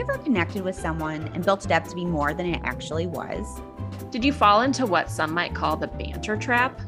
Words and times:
ever 0.00 0.16
connected 0.16 0.62
with 0.62 0.74
someone 0.74 1.28
and 1.34 1.44
built 1.44 1.62
it 1.66 1.70
up 1.70 1.86
to 1.86 1.94
be 1.94 2.06
more 2.06 2.32
than 2.32 2.46
it 2.46 2.60
actually 2.64 3.06
was? 3.06 3.60
Did 4.10 4.24
you 4.24 4.32
fall 4.32 4.62
into 4.62 4.86
what 4.86 5.10
some 5.10 5.34
might 5.34 5.54
call 5.54 5.76
the 5.76 5.88
banter 5.88 6.38
trap? 6.38 6.80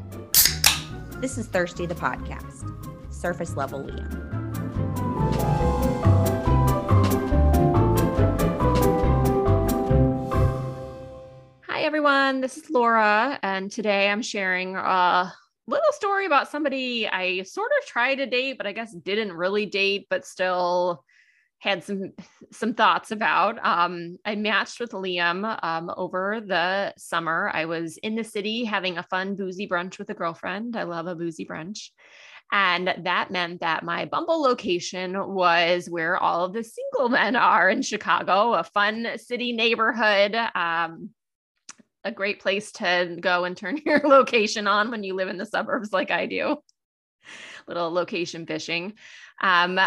This 1.21 1.37
is 1.37 1.45
Thirsty 1.45 1.85
the 1.85 1.93
podcast, 1.93 2.65
surface 3.13 3.55
level 3.55 3.83
Liam. 3.83 4.09
Hi, 11.67 11.83
everyone. 11.83 12.41
This 12.41 12.57
is 12.57 12.67
Laura, 12.71 13.37
and 13.43 13.71
today 13.71 14.09
I'm 14.09 14.23
sharing 14.23 14.75
a 14.75 15.31
little 15.67 15.91
story 15.91 16.25
about 16.25 16.49
somebody 16.49 17.07
I 17.07 17.43
sort 17.43 17.71
of 17.79 17.85
tried 17.85 18.15
to 18.15 18.25
date, 18.25 18.57
but 18.57 18.65
I 18.65 18.71
guess 18.71 18.91
didn't 18.91 19.33
really 19.33 19.67
date, 19.67 20.07
but 20.09 20.25
still 20.25 21.05
had 21.63 21.81
some 21.81 22.11
some 22.51 22.73
thoughts 22.73 23.11
about. 23.11 23.57
Um, 23.65 24.17
I 24.25 24.35
matched 24.35 24.81
with 24.81 24.91
Liam 24.91 25.57
um, 25.63 25.89
over 25.95 26.41
the 26.45 26.93
summer. 26.97 27.49
I 27.53 27.65
was 27.65 27.95
in 27.97 28.15
the 28.15 28.23
city 28.25 28.65
having 28.65 28.97
a 28.97 29.03
fun 29.03 29.37
boozy 29.37 29.65
brunch 29.65 29.97
with 29.97 30.09
a 30.09 30.13
girlfriend. 30.13 30.75
I 30.75 30.83
love 30.83 31.07
a 31.07 31.15
boozy 31.15 31.45
brunch. 31.45 31.91
And 32.51 32.93
that 33.03 33.31
meant 33.31 33.61
that 33.61 33.83
my 33.83 34.03
Bumble 34.03 34.41
location 34.41 35.33
was 35.33 35.89
where 35.89 36.17
all 36.17 36.43
of 36.43 36.53
the 36.53 36.65
single 36.65 37.07
men 37.07 37.37
are 37.37 37.69
in 37.69 37.81
Chicago, 37.81 38.53
a 38.53 38.65
fun 38.65 39.07
city 39.15 39.53
neighborhood. 39.53 40.35
Um, 40.35 41.11
a 42.03 42.11
great 42.11 42.41
place 42.41 42.73
to 42.73 43.17
go 43.21 43.45
and 43.45 43.55
turn 43.55 43.79
your 43.85 44.01
location 44.03 44.67
on 44.67 44.91
when 44.91 45.03
you 45.03 45.15
live 45.15 45.29
in 45.29 45.37
the 45.37 45.45
suburbs 45.45 45.93
like 45.93 46.11
I 46.11 46.25
do. 46.25 46.57
Little 47.69 47.89
location 47.89 48.45
fishing. 48.45 48.95
Um, 49.41 49.79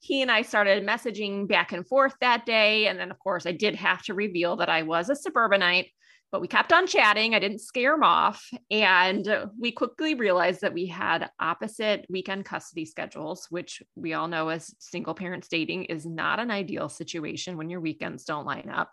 he 0.00 0.22
and 0.22 0.30
I 0.30 0.42
started 0.42 0.86
messaging 0.86 1.46
back 1.46 1.72
and 1.72 1.86
forth 1.86 2.14
that 2.20 2.46
day. 2.46 2.86
And 2.86 2.98
then, 2.98 3.10
of 3.10 3.18
course, 3.18 3.46
I 3.46 3.52
did 3.52 3.74
have 3.76 4.02
to 4.04 4.14
reveal 4.14 4.56
that 4.56 4.70
I 4.70 4.82
was 4.82 5.10
a 5.10 5.14
suburbanite, 5.14 5.90
but 6.32 6.40
we 6.40 6.48
kept 6.48 6.72
on 6.72 6.86
chatting. 6.86 7.34
I 7.34 7.38
didn't 7.38 7.60
scare 7.60 7.94
him 7.94 8.02
off. 8.02 8.48
And 8.70 9.50
we 9.58 9.72
quickly 9.72 10.14
realized 10.14 10.62
that 10.62 10.72
we 10.72 10.86
had 10.86 11.30
opposite 11.38 12.06
weekend 12.08 12.46
custody 12.46 12.86
schedules, 12.86 13.46
which 13.50 13.82
we 13.94 14.14
all 14.14 14.26
know 14.26 14.48
as 14.48 14.74
single 14.78 15.14
parents 15.14 15.48
dating 15.48 15.84
is 15.84 16.06
not 16.06 16.40
an 16.40 16.50
ideal 16.50 16.88
situation 16.88 17.58
when 17.58 17.68
your 17.68 17.80
weekends 17.80 18.24
don't 18.24 18.46
line 18.46 18.70
up. 18.70 18.90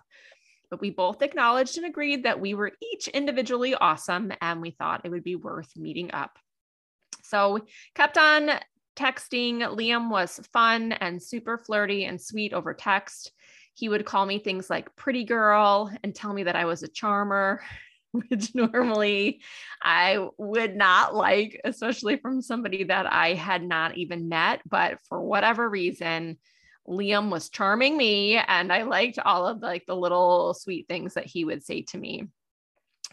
But 0.69 0.81
we 0.81 0.89
both 0.89 1.21
acknowledged 1.21 1.77
and 1.77 1.85
agreed 1.85 2.23
that 2.23 2.41
we 2.41 2.53
were 2.53 2.73
each 2.81 3.07
individually 3.07 3.75
awesome 3.75 4.33
and 4.41 4.61
we 4.61 4.71
thought 4.71 5.05
it 5.05 5.09
would 5.09 5.23
be 5.23 5.37
worth 5.37 5.71
meeting 5.77 6.11
up. 6.11 6.37
So 7.23 7.53
we 7.53 7.61
kept 7.95 8.17
on 8.17 8.51
texting. 8.97 9.59
Liam 9.59 10.09
was 10.09 10.39
fun 10.51 10.91
and 10.91 11.21
super 11.21 11.57
flirty 11.57 12.05
and 12.05 12.19
sweet 12.19 12.53
over 12.53 12.73
text. 12.73 13.31
He 13.73 13.89
would 13.89 14.05
call 14.05 14.25
me 14.25 14.39
things 14.39 14.69
like 14.69 14.95
pretty 14.95 15.23
girl 15.23 15.91
and 16.03 16.13
tell 16.13 16.33
me 16.33 16.43
that 16.43 16.55
I 16.55 16.65
was 16.65 16.83
a 16.83 16.87
charmer, 16.87 17.61
which 18.11 18.55
normally 18.55 19.41
I 19.81 20.27
would 20.37 20.75
not 20.75 21.13
like, 21.13 21.61
especially 21.63 22.17
from 22.17 22.41
somebody 22.41 22.85
that 22.85 23.05
I 23.11 23.33
had 23.33 23.63
not 23.63 23.95
even 23.97 24.29
met. 24.29 24.61
But 24.67 24.99
for 25.07 25.21
whatever 25.21 25.69
reason, 25.69 26.37
Liam 26.87 27.29
was 27.29 27.49
charming 27.49 27.97
me 27.97 28.37
and 28.37 28.71
I 28.71 28.83
liked 28.83 29.19
all 29.19 29.45
of 29.45 29.61
like 29.61 29.85
the 29.85 29.95
little 29.95 30.53
sweet 30.53 30.87
things 30.87 31.13
that 31.13 31.25
he 31.25 31.45
would 31.45 31.63
say 31.63 31.83
to 31.83 31.97
me 31.97 32.27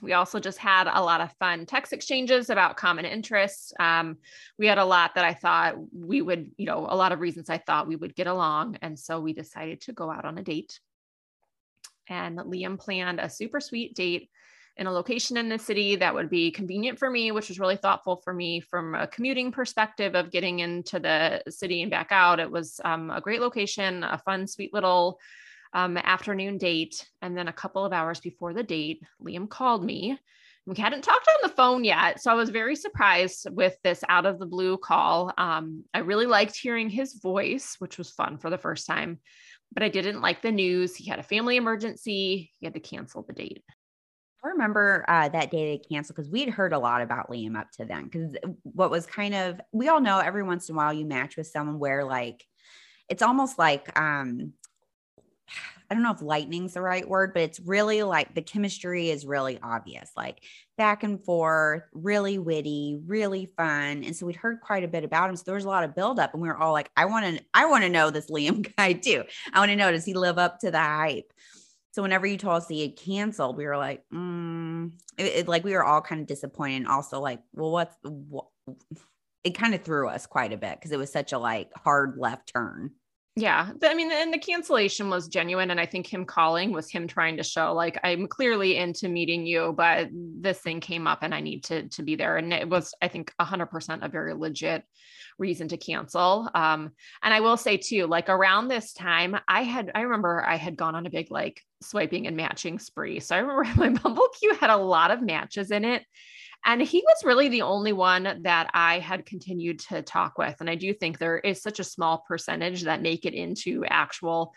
we 0.03 0.12
also 0.12 0.41
just 0.41 0.59
had 0.59 0.87
a 0.87 1.03
lot 1.03 1.20
of 1.20 1.33
fun 1.39 1.67
text 1.67 1.92
exchanges 1.92 2.50
about 2.50 2.77
common 2.77 3.05
interests. 3.05 3.73
Um, 3.78 4.19
we 4.59 4.67
had 4.67 4.78
a 4.78 4.84
lot 4.84 5.14
that 5.14 5.25
I 5.25 5.34
thought 5.34 5.77
we 5.92 6.20
would, 6.20 6.50
you 6.56 6.67
know, 6.67 6.87
a 6.89 6.97
lot 6.97 7.12
of 7.12 7.20
reasons 7.20 7.48
I 7.48 7.59
thought 7.59 7.89
we 7.89 7.97
would 7.97 8.15
get 8.15 8.27
along. 8.27 8.78
And 8.83 8.98
so 8.98 9.20
we 9.20 9.33
decided 9.33 9.83
to 9.83 9.92
go 9.92 10.11
out 10.11 10.25
on 10.25 10.39
a 10.39 10.42
date. 10.42 10.81
And 12.09 12.39
Liam 12.39 12.78
planned 12.78 13.20
a 13.20 13.31
super 13.31 13.61
sweet 13.61 13.95
date 13.95 14.31
in 14.77 14.89
a 14.89 14.92
location 14.92 15.37
in 15.37 15.48
the 15.48 15.59
city 15.59 15.97
that 15.97 16.15
would 16.15 16.28
be 16.28 16.50
convenient 16.50 16.98
for 16.98 17.09
me, 17.09 17.31
which 17.31 17.48
was 17.48 17.60
really 17.60 17.77
thoughtful 17.77 18.16
for 18.16 18.34
me 18.34 18.60
from 18.60 18.94
a 18.94 19.06
commuting 19.06 19.53
perspective 19.53 20.16
of 20.16 20.33
getting 20.33 20.59
into 20.59 20.99
the 20.99 21.43
city 21.49 21.83
and 21.83 21.91
back 21.93 22.09
out. 22.10 22.41
It 22.41 22.50
was 22.50 22.81
um, 22.84 23.10
a 23.10 23.21
great 23.21 23.41
location, 23.41 24.03
a 24.03 24.19
fun, 24.19 24.49
sweet 24.49 24.75
little 24.75 25.21
um, 25.74 25.96
afternoon 25.96 26.56
date. 26.56 27.06
And 27.20 27.36
then 27.36 27.48
a 27.48 27.52
couple 27.52 27.84
of 27.84 27.92
hours 27.92 28.20
before 28.20 28.54
the 28.54 28.62
date, 28.62 29.02
Liam 29.20 29.48
called 29.48 29.84
me. 29.84 30.18
We 30.66 30.76
hadn't 30.76 31.02
talked 31.02 31.28
on 31.28 31.48
the 31.50 31.54
phone 31.54 31.84
yet. 31.84 32.22
So 32.22 32.30
I 32.30 32.34
was 32.34 32.48
very 32.48 32.74
surprised 32.74 33.48
with 33.50 33.76
this 33.84 34.02
out 34.08 34.24
of 34.24 34.38
the 34.38 34.46
blue 34.46 34.78
call. 34.78 35.30
Um, 35.36 35.84
I 35.92 35.98
really 35.98 36.24
liked 36.24 36.56
hearing 36.56 36.88
his 36.88 37.20
voice, 37.20 37.76
which 37.80 37.98
was 37.98 38.10
fun 38.10 38.38
for 38.38 38.48
the 38.48 38.56
first 38.56 38.86
time, 38.86 39.20
but 39.74 39.82
I 39.82 39.90
didn't 39.90 40.22
like 40.22 40.40
the 40.40 40.52
news. 40.52 40.96
He 40.96 41.10
had 41.10 41.18
a 41.18 41.22
family 41.22 41.56
emergency, 41.56 42.50
he 42.58 42.64
had 42.64 42.72
to 42.72 42.80
cancel 42.80 43.22
the 43.22 43.34
date. 43.34 43.62
I 44.42 44.48
remember 44.48 45.04
uh, 45.08 45.28
that 45.30 45.50
day 45.50 45.72
they 45.72 45.94
canceled 45.94 46.16
because 46.16 46.30
we 46.30 46.41
had 46.41 46.50
heard 46.50 46.72
a 46.72 46.78
lot 46.78 47.02
about 47.02 47.30
Liam 47.30 47.58
up 47.58 47.70
to 47.72 47.84
then. 47.84 48.04
Because 48.04 48.34
what 48.62 48.91
was 48.91 49.04
kind 49.04 49.34
of, 49.34 49.60
we 49.72 49.88
all 49.88 50.00
know 50.00 50.18
every 50.18 50.42
once 50.42 50.68
in 50.68 50.74
a 50.74 50.76
while 50.76 50.92
you 50.92 51.04
match 51.04 51.36
with 51.36 51.46
someone 51.46 51.78
where 51.78 52.04
like, 52.04 52.44
it's 53.08 53.22
almost 53.22 53.58
like 53.58 53.98
um, 53.98 54.52
I 55.91 55.94
don't 55.94 56.03
know 56.03 56.12
if 56.12 56.22
lightning's 56.22 56.75
the 56.75 56.81
right 56.81 57.06
word, 57.09 57.34
but 57.34 57.43
it's 57.43 57.60
really 57.60 58.03
like 58.03 58.34
the 58.34 58.43
chemistry 58.43 59.10
is 59.10 59.27
really 59.27 59.59
obvious, 59.62 60.10
like 60.16 60.43
back 60.78 61.03
and 61.03 61.22
forth, 61.22 61.82
really 61.93 62.38
witty, 62.38 62.99
really 63.06 63.53
fun. 63.56 64.03
And 64.03 64.16
so 64.16 64.27
we'd 64.27 64.37
heard 64.37 64.60
quite 64.60 64.83
a 64.83 64.88
bit 64.88 65.04
about 65.04 65.28
him. 65.28 65.37
So 65.37 65.43
there 65.47 65.54
was 65.54 65.66
a 65.66 65.69
lot 65.69 65.84
of 65.84 65.94
buildup, 65.94 66.33
and 66.33 66.43
we 66.43 66.49
were 66.49 66.56
all 66.56 66.72
like, 66.72 66.91
I 66.97 67.04
want 67.04 67.37
to, 67.37 67.44
I 67.53 67.66
want 67.66 67.84
to 67.84 67.91
know 67.91 68.10
this 68.10 68.31
Liam 68.31 68.66
guy 68.77 68.94
too. 68.94 69.25
I 69.53 69.59
want 69.59 69.71
to 69.71 69.77
know, 69.77 69.93
does 69.93 70.04
he 70.04 70.15
live 70.15 70.38
up 70.38 70.60
to 70.60 70.71
the 70.71 70.81
hype? 70.81 71.33
So 71.93 72.03
whenever 72.03 72.27
you 72.27 72.38
told 72.38 72.56
us 72.56 72.69
he 72.69 72.83
had 72.83 72.97
canceled, 72.97 73.56
we 73.56 73.66
were 73.66 73.77
like, 73.77 74.03
mm, 74.12 74.91
it, 75.16 75.25
it, 75.25 75.49
like 75.49 75.62
we 75.62 75.75
were 75.75 75.84
all 75.84 76.00
kind 76.00 76.21
of 76.21 76.27
disappointed. 76.27 76.78
And 76.78 76.88
also 76.88 77.21
like, 77.21 77.41
well, 77.53 77.71
what's 77.71 77.94
what? 78.03 78.47
It 79.44 79.54
kind 79.54 79.75
of 79.75 79.83
threw 79.83 80.09
us 80.09 80.27
quite 80.27 80.53
a 80.53 80.56
bit 80.56 80.77
because 80.77 80.91
it 80.91 80.99
was 80.99 81.12
such 81.12 81.33
a 81.33 81.38
like 81.38 81.71
hard 81.77 82.16
left 82.19 82.53
turn. 82.53 82.93
Yeah. 83.37 83.71
I 83.83 83.95
mean, 83.95 84.12
and 84.12 84.33
the 84.33 84.39
cancellation 84.39 85.11
was 85.11 85.27
genuine. 85.27 85.72
And 85.72 85.81
I 85.81 85.87
think 85.87 86.06
him 86.06 86.25
calling 86.25 86.72
was 86.72 86.89
him 86.89 87.09
trying 87.09 87.37
to 87.39 87.43
show 87.43 87.75
like 87.75 87.99
I'm 88.05 88.28
clearly 88.28 88.77
into 88.77 89.09
meeting 89.09 89.45
you, 89.45 89.75
but 89.77 90.09
this 90.12 90.61
thing 90.61 90.78
came 90.78 91.09
up 91.09 91.19
and 91.22 91.34
I 91.34 91.41
need 91.41 91.65
to 91.65 91.89
to 91.89 92.03
be 92.05 92.15
there. 92.15 92.37
And 92.37 92.53
it 92.53 92.69
was, 92.69 92.95
I 93.03 93.09
think, 93.09 93.33
hundred 93.41 93.67
percent 93.67 94.05
a 94.05 94.09
very 94.09 94.34
legit 94.34 94.84
reason 95.37 95.67
to 95.69 95.77
cancel. 95.77 96.49
Um, 96.55 96.93
and 97.25 97.34
I 97.34 97.41
will 97.41 97.56
say 97.56 97.77
too, 97.77 98.06
like 98.06 98.28
around 98.28 98.69
this 98.69 98.93
time, 98.93 99.37
I 99.49 99.62
had 99.62 99.91
I 99.97 100.03
remember 100.03 100.45
I 100.47 100.55
had 100.55 100.77
gone 100.77 100.95
on 100.95 101.06
a 101.06 101.11
big 101.11 101.33
like 101.33 101.61
swiping 101.83 102.28
and 102.28 102.37
matching 102.37 102.78
spree. 102.78 103.19
So 103.19 103.34
I 103.34 103.41
remember 103.41 103.65
my 103.77 103.89
Bumble 103.89 104.28
queue 104.39 104.55
had 104.55 104.71
a 104.71 104.77
lot 104.77 105.11
of 105.11 105.21
matches 105.21 105.72
in 105.72 105.84
it. 105.84 106.05
And 106.64 106.80
he 106.80 107.02
was 107.06 107.25
really 107.25 107.48
the 107.48 107.62
only 107.62 107.92
one 107.92 108.41
that 108.42 108.70
I 108.72 108.98
had 108.98 109.26
continued 109.26 109.80
to 109.91 110.02
talk 110.02 110.38
with. 110.38 110.56
And 110.60 110.70
I 110.70 110.76
do 110.76 110.94
think 110.94 111.19
there 111.19 111.38
is 111.38 111.60
such 111.60 111.78
a 111.78 111.84
small 111.84 112.25
percentage 112.26 112.82
that 112.82 113.02
make 113.02 113.26
it 113.26 113.34
into 113.34 113.84
actual 113.84 114.54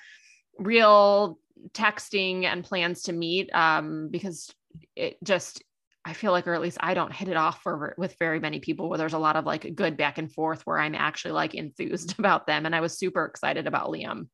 real 0.57 1.37
texting 1.73 2.45
and 2.45 2.63
plans 2.63 3.03
to 3.03 3.13
meet 3.13 3.53
um, 3.53 4.09
because 4.09 4.53
it 4.95 5.17
just 5.23 5.63
I 6.07 6.13
feel 6.13 6.31
like, 6.31 6.47
or 6.47 6.53
at 6.53 6.61
least 6.61 6.77
I 6.79 6.93
don't 6.93 7.11
hit 7.11 7.27
it 7.27 7.35
off 7.35 7.61
for 7.61 7.93
with 7.97 8.15
very 8.17 8.39
many 8.39 8.61
people 8.61 8.87
where 8.87 8.97
there's 8.97 9.11
a 9.11 9.19
lot 9.19 9.35
of 9.35 9.45
like 9.45 9.75
good 9.75 9.97
back 9.97 10.17
and 10.17 10.31
forth 10.31 10.61
where 10.65 10.79
I'm 10.79 10.95
actually 10.95 11.33
like 11.33 11.53
enthused 11.53 12.15
about 12.19 12.47
them. 12.47 12.65
And 12.65 12.73
I 12.73 12.79
was 12.79 12.97
super 12.97 13.25
excited 13.25 13.67
about 13.67 13.89
Liam. 13.89 14.29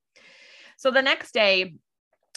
So 0.77 0.91
the 0.91 1.01
next 1.01 1.33
day, 1.33 1.73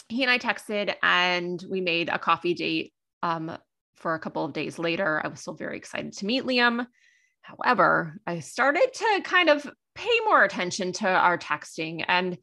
he 0.09 0.23
and 0.23 0.31
I 0.31 0.39
texted 0.39 0.95
and 1.03 1.63
we 1.69 1.81
made 1.81 2.09
a 2.09 2.17
coffee 2.17 2.55
date 2.55 2.93
um, 3.21 3.55
for 3.97 4.13
a 4.15 4.19
couple 4.19 4.45
of 4.45 4.53
days 4.53 4.79
later. 4.79 5.21
I 5.23 5.27
was 5.27 5.41
still 5.41 5.53
very 5.53 5.77
excited 5.77 6.13
to 6.13 6.25
meet 6.25 6.43
Liam. 6.43 6.85
However, 7.41 8.19
I 8.25 8.39
started 8.39 8.89
to 8.93 9.21
kind 9.23 9.49
of 9.49 9.69
pay 9.95 10.19
more 10.25 10.43
attention 10.43 10.91
to 10.93 11.07
our 11.07 11.37
texting 11.37 12.03
and 12.07 12.37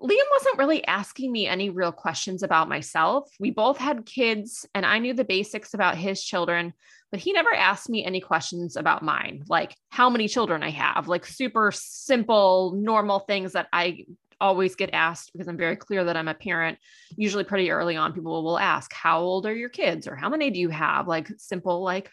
Liam 0.00 0.30
wasn't 0.30 0.58
really 0.58 0.86
asking 0.86 1.32
me 1.32 1.48
any 1.48 1.70
real 1.70 1.90
questions 1.90 2.44
about 2.44 2.68
myself. 2.68 3.28
We 3.40 3.50
both 3.50 3.78
had 3.78 4.06
kids 4.06 4.64
and 4.72 4.86
I 4.86 5.00
knew 5.00 5.12
the 5.12 5.24
basics 5.24 5.74
about 5.74 5.96
his 5.96 6.22
children, 6.22 6.72
but 7.10 7.18
he 7.18 7.32
never 7.32 7.52
asked 7.52 7.88
me 7.88 8.04
any 8.04 8.20
questions 8.20 8.76
about 8.76 9.02
mine, 9.02 9.42
like 9.48 9.74
how 9.90 10.08
many 10.08 10.28
children 10.28 10.62
I 10.62 10.70
have, 10.70 11.08
like 11.08 11.26
super 11.26 11.72
simple, 11.74 12.74
normal 12.76 13.18
things 13.18 13.54
that 13.54 13.66
I 13.72 14.04
always 14.40 14.74
get 14.74 14.90
asked 14.92 15.32
because 15.32 15.48
I'm 15.48 15.56
very 15.56 15.76
clear 15.76 16.04
that 16.04 16.16
I'm 16.16 16.28
a 16.28 16.34
parent. 16.34 16.78
Usually, 17.16 17.44
pretty 17.44 17.70
early 17.70 17.96
on, 17.96 18.12
people 18.12 18.42
will 18.42 18.58
ask, 18.58 18.92
How 18.92 19.20
old 19.20 19.46
are 19.46 19.54
your 19.54 19.68
kids? 19.68 20.06
or 20.06 20.16
How 20.16 20.28
many 20.28 20.50
do 20.50 20.60
you 20.60 20.68
have? 20.68 21.08
Like 21.08 21.28
simple, 21.38 21.82
like 21.82 22.10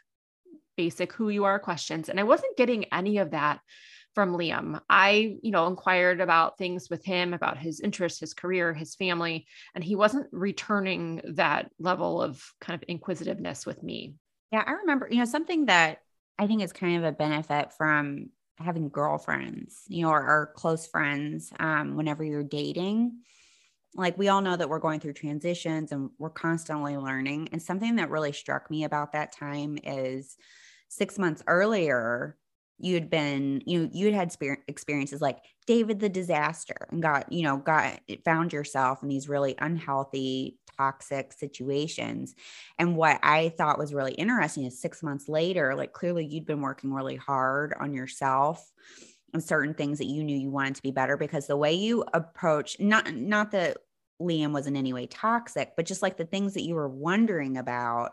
basic 0.77 1.13
who 1.13 1.29
you 1.29 1.45
are 1.45 1.59
questions. 1.59 2.09
And 2.09 2.19
I 2.19 2.23
wasn't 2.23 2.57
getting 2.57 2.85
any 2.93 3.19
of 3.19 3.31
that 3.31 3.59
from 4.13 4.35
Liam. 4.35 4.79
I, 4.89 5.37
you 5.43 5.51
know, 5.51 5.67
inquired 5.67 6.21
about 6.21 6.57
things 6.57 6.89
with 6.89 7.03
him, 7.03 7.33
about 7.33 7.57
his 7.57 7.81
interests, 7.81 8.21
his 8.21 8.33
career, 8.33 8.73
his 8.73 8.95
family, 8.95 9.45
and 9.75 9.83
he 9.83 9.95
wasn't 9.95 10.27
returning 10.31 11.21
that 11.35 11.69
level 11.79 12.21
of 12.21 12.41
kind 12.61 12.81
of 12.81 12.87
inquisitiveness 12.87 13.65
with 13.65 13.83
me. 13.83 14.15
Yeah, 14.51 14.63
I 14.65 14.71
remember, 14.71 15.09
you 15.11 15.17
know, 15.17 15.25
something 15.25 15.65
that 15.65 15.99
I 16.39 16.47
think 16.47 16.63
is 16.63 16.73
kind 16.73 16.97
of 16.97 17.03
a 17.03 17.11
benefit 17.11 17.73
from 17.77 18.29
having 18.57 18.89
girlfriends, 18.89 19.83
you 19.87 20.03
know, 20.03 20.09
or, 20.09 20.21
or 20.21 20.51
close 20.55 20.87
friends 20.87 21.51
um, 21.59 21.95
whenever 21.95 22.23
you're 22.23 22.43
dating 22.43 23.19
like 23.95 24.17
we 24.17 24.27
all 24.27 24.41
know 24.41 24.55
that 24.55 24.69
we're 24.69 24.79
going 24.79 24.99
through 24.99 25.13
transitions 25.13 25.91
and 25.91 26.09
we're 26.19 26.29
constantly 26.29 26.97
learning. 26.97 27.49
And 27.51 27.61
something 27.61 27.95
that 27.95 28.09
really 28.09 28.33
struck 28.33 28.69
me 28.69 28.83
about 28.83 29.13
that 29.13 29.31
time 29.31 29.77
is 29.83 30.35
six 30.89 31.17
months 31.17 31.43
earlier, 31.47 32.37
you'd 32.77 33.09
been 33.09 33.61
you 33.65 33.83
know, 33.83 33.89
you'd 33.93 34.13
had 34.13 34.35
experiences 34.67 35.21
like 35.21 35.39
David 35.65 35.99
the 35.99 36.09
disaster 36.09 36.87
and 36.91 37.01
got 37.01 37.31
you 37.31 37.43
know 37.43 37.57
got 37.57 37.99
found 38.23 38.53
yourself 38.53 39.01
in 39.01 39.09
these 39.09 39.29
really 39.29 39.55
unhealthy 39.59 40.57
toxic 40.77 41.31
situations. 41.31 42.35
And 42.77 42.97
what 42.97 43.19
I 43.23 43.49
thought 43.57 43.79
was 43.79 43.93
really 43.93 44.13
interesting 44.13 44.65
is 44.65 44.81
6 44.81 45.03
months 45.03 45.29
later 45.29 45.75
like 45.75 45.93
clearly 45.93 46.25
you'd 46.25 46.45
been 46.45 46.61
working 46.61 46.93
really 46.93 47.15
hard 47.15 47.73
on 47.79 47.93
yourself 47.93 48.71
and 49.33 49.43
certain 49.43 49.73
things 49.73 49.97
that 49.99 50.05
you 50.05 50.23
knew 50.23 50.37
you 50.37 50.49
wanted 50.49 50.75
to 50.75 50.81
be 50.81 50.91
better 50.91 51.17
because 51.17 51.47
the 51.47 51.57
way 51.57 51.73
you 51.73 52.03
approach 52.13 52.79
not 52.79 53.13
not 53.13 53.51
that 53.51 53.77
Liam 54.21 54.53
was 54.53 54.67
in 54.67 54.75
any 54.75 54.93
way 54.93 55.07
toxic 55.07 55.73
but 55.75 55.85
just 55.85 56.01
like 56.01 56.17
the 56.17 56.25
things 56.25 56.53
that 56.53 56.63
you 56.63 56.75
were 56.75 56.87
wondering 56.89 57.57
about 57.57 58.11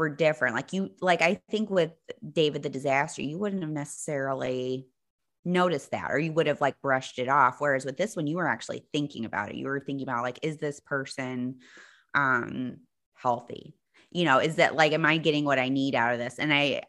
were 0.00 0.08
different. 0.08 0.54
Like 0.54 0.72
you, 0.72 0.90
like 1.02 1.20
I 1.20 1.42
think 1.50 1.68
with 1.68 1.92
David 2.32 2.62
the 2.62 2.70
disaster, 2.70 3.20
you 3.20 3.38
wouldn't 3.38 3.62
have 3.62 3.70
necessarily 3.70 4.86
noticed 5.44 5.90
that 5.90 6.10
or 6.10 6.18
you 6.18 6.32
would 6.32 6.46
have 6.46 6.62
like 6.62 6.80
brushed 6.80 7.18
it 7.18 7.28
off. 7.28 7.56
Whereas 7.60 7.84
with 7.84 7.98
this 7.98 8.16
one, 8.16 8.26
you 8.26 8.36
were 8.36 8.48
actually 8.48 8.86
thinking 8.94 9.26
about 9.26 9.50
it. 9.50 9.56
You 9.56 9.66
were 9.66 9.78
thinking 9.78 10.08
about 10.08 10.22
like, 10.22 10.38
is 10.42 10.56
this 10.56 10.80
person 10.80 11.56
um 12.14 12.78
healthy? 13.14 13.74
You 14.10 14.24
know, 14.24 14.38
is 14.38 14.56
that 14.56 14.74
like, 14.74 14.92
am 14.92 15.04
I 15.04 15.18
getting 15.18 15.44
what 15.44 15.58
I 15.58 15.68
need 15.68 15.94
out 15.94 16.14
of 16.14 16.18
this? 16.18 16.38
And 16.38 16.52
I, 16.52 16.82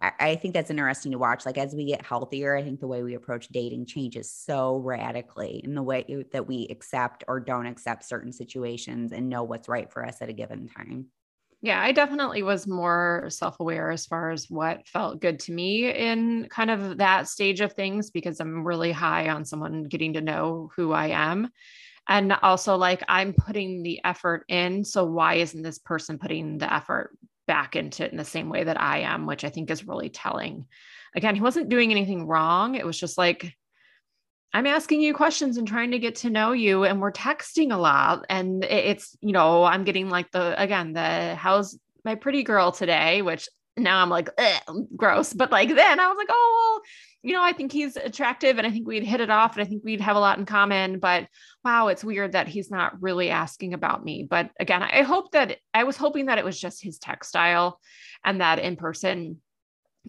I 0.00 0.34
think 0.34 0.54
that's 0.54 0.70
interesting 0.70 1.12
to 1.12 1.18
watch. 1.18 1.46
Like 1.46 1.58
as 1.58 1.74
we 1.76 1.84
get 1.84 2.04
healthier, 2.04 2.56
I 2.56 2.64
think 2.64 2.80
the 2.80 2.88
way 2.88 3.04
we 3.04 3.14
approach 3.14 3.48
dating 3.48 3.86
changes 3.86 4.32
so 4.32 4.78
radically 4.78 5.60
in 5.62 5.76
the 5.76 5.82
way 5.82 6.24
that 6.32 6.48
we 6.48 6.66
accept 6.70 7.22
or 7.28 7.38
don't 7.38 7.66
accept 7.66 8.04
certain 8.04 8.32
situations 8.32 9.12
and 9.12 9.28
know 9.28 9.44
what's 9.44 9.68
right 9.68 9.92
for 9.92 10.04
us 10.04 10.20
at 10.20 10.28
a 10.28 10.32
given 10.32 10.68
time. 10.68 11.06
Yeah, 11.60 11.80
I 11.82 11.90
definitely 11.90 12.42
was 12.44 12.68
more 12.68 13.26
self 13.30 13.58
aware 13.58 13.90
as 13.90 14.06
far 14.06 14.30
as 14.30 14.48
what 14.48 14.86
felt 14.86 15.20
good 15.20 15.40
to 15.40 15.52
me 15.52 15.90
in 15.90 16.46
kind 16.50 16.70
of 16.70 16.98
that 16.98 17.26
stage 17.28 17.60
of 17.60 17.72
things 17.72 18.10
because 18.10 18.38
I'm 18.38 18.64
really 18.64 18.92
high 18.92 19.28
on 19.28 19.44
someone 19.44 19.84
getting 19.84 20.12
to 20.12 20.20
know 20.20 20.70
who 20.76 20.92
I 20.92 21.08
am. 21.08 21.48
And 22.08 22.32
also, 22.42 22.76
like, 22.76 23.02
I'm 23.08 23.34
putting 23.34 23.82
the 23.82 24.00
effort 24.04 24.44
in. 24.48 24.84
So, 24.84 25.04
why 25.04 25.34
isn't 25.36 25.62
this 25.62 25.78
person 25.78 26.18
putting 26.18 26.58
the 26.58 26.72
effort 26.72 27.16
back 27.46 27.76
into 27.76 28.04
it 28.04 28.12
in 28.12 28.18
the 28.18 28.24
same 28.24 28.50
way 28.50 28.64
that 28.64 28.80
I 28.80 29.00
am, 29.00 29.26
which 29.26 29.44
I 29.44 29.50
think 29.50 29.70
is 29.70 29.86
really 29.86 30.10
telling? 30.10 30.66
Again, 31.16 31.34
he 31.36 31.40
wasn't 31.40 31.70
doing 31.70 31.90
anything 31.92 32.26
wrong. 32.26 32.74
It 32.76 32.86
was 32.86 32.98
just 32.98 33.18
like, 33.18 33.54
I'm 34.52 34.66
asking 34.66 35.02
you 35.02 35.12
questions 35.14 35.56
and 35.56 35.68
trying 35.68 35.90
to 35.90 35.98
get 35.98 36.16
to 36.16 36.30
know 36.30 36.52
you, 36.52 36.84
and 36.84 37.00
we're 37.00 37.12
texting 37.12 37.72
a 37.72 37.76
lot. 37.76 38.24
And 38.30 38.64
it's, 38.64 39.16
you 39.20 39.32
know, 39.32 39.64
I'm 39.64 39.84
getting 39.84 40.08
like 40.08 40.30
the, 40.30 40.60
again, 40.60 40.94
the 40.94 41.34
how's 41.34 41.78
my 42.04 42.14
pretty 42.14 42.42
girl 42.42 42.72
today, 42.72 43.20
which 43.22 43.48
now 43.76 44.02
I'm 44.02 44.08
like, 44.08 44.30
gross. 44.96 45.32
But 45.32 45.52
like 45.52 45.68
then 45.74 46.00
I 46.00 46.08
was 46.08 46.16
like, 46.16 46.28
oh, 46.30 46.80
well, 46.80 46.82
you 47.22 47.34
know, 47.34 47.42
I 47.42 47.52
think 47.52 47.72
he's 47.72 47.96
attractive 47.96 48.58
and 48.58 48.66
I 48.66 48.70
think 48.70 48.86
we'd 48.86 49.04
hit 49.04 49.20
it 49.20 49.30
off 49.30 49.56
and 49.56 49.64
I 49.64 49.68
think 49.68 49.84
we'd 49.84 50.00
have 50.00 50.16
a 50.16 50.20
lot 50.20 50.38
in 50.38 50.46
common. 50.46 50.98
But 50.98 51.28
wow, 51.64 51.88
it's 51.88 52.04
weird 52.04 52.32
that 52.32 52.48
he's 52.48 52.70
not 52.70 53.00
really 53.02 53.30
asking 53.30 53.74
about 53.74 54.04
me. 54.04 54.26
But 54.28 54.50
again, 54.58 54.82
I 54.82 55.02
hope 55.02 55.32
that 55.32 55.58
I 55.74 55.84
was 55.84 55.96
hoping 55.96 56.26
that 56.26 56.38
it 56.38 56.44
was 56.44 56.58
just 56.58 56.82
his 56.82 56.98
textile 56.98 57.80
and 58.24 58.40
that 58.40 58.58
in 58.58 58.76
person, 58.76 59.40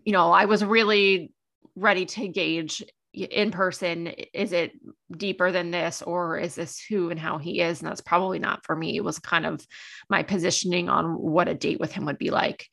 you 0.04 0.14
know, 0.14 0.32
I 0.32 0.46
was 0.46 0.64
really 0.64 1.32
ready 1.76 2.06
to 2.06 2.28
gauge 2.28 2.84
in 3.14 3.52
person 3.52 4.08
is 4.08 4.54
it 4.54 4.72
deeper 5.12 5.52
than 5.52 5.72
this 5.72 6.02
or 6.02 6.38
is 6.38 6.56
this 6.56 6.84
who 6.90 7.10
and 7.10 7.20
how 7.20 7.38
he 7.38 7.62
is? 7.62 7.82
And 7.82 7.90
that's 7.90 8.02
probably 8.02 8.40
not 8.40 8.66
for 8.66 8.76
me 8.76 8.96
it 8.96 9.04
was 9.04 9.20
kind 9.20 9.46
of 9.46 9.66
my 10.10 10.24
positioning 10.24 10.90
on 10.90 11.14
what 11.16 11.48
a 11.48 11.54
date 11.54 11.80
with 11.80 11.92
him 11.92 12.06
would 12.06 12.18
be 12.18 12.30
like. 12.30 12.68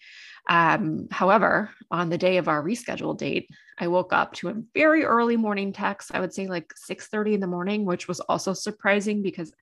Um, 0.48 1.08
however 1.10 1.70
on 1.90 2.08
the 2.08 2.18
day 2.18 2.36
of 2.36 2.46
our 2.46 2.62
rescheduled 2.62 3.18
date 3.18 3.50
i 3.80 3.88
woke 3.88 4.12
up 4.12 4.32
to 4.34 4.48
a 4.48 4.54
very 4.74 5.04
early 5.04 5.36
morning 5.36 5.72
text 5.72 6.12
i 6.14 6.20
would 6.20 6.32
say 6.32 6.46
like 6.46 6.72
6 6.76 7.08
30 7.08 7.34
in 7.34 7.40
the 7.40 7.48
morning 7.48 7.84
which 7.84 8.06
was 8.06 8.20
also 8.20 8.52
surprising 8.52 9.22
because 9.22 9.52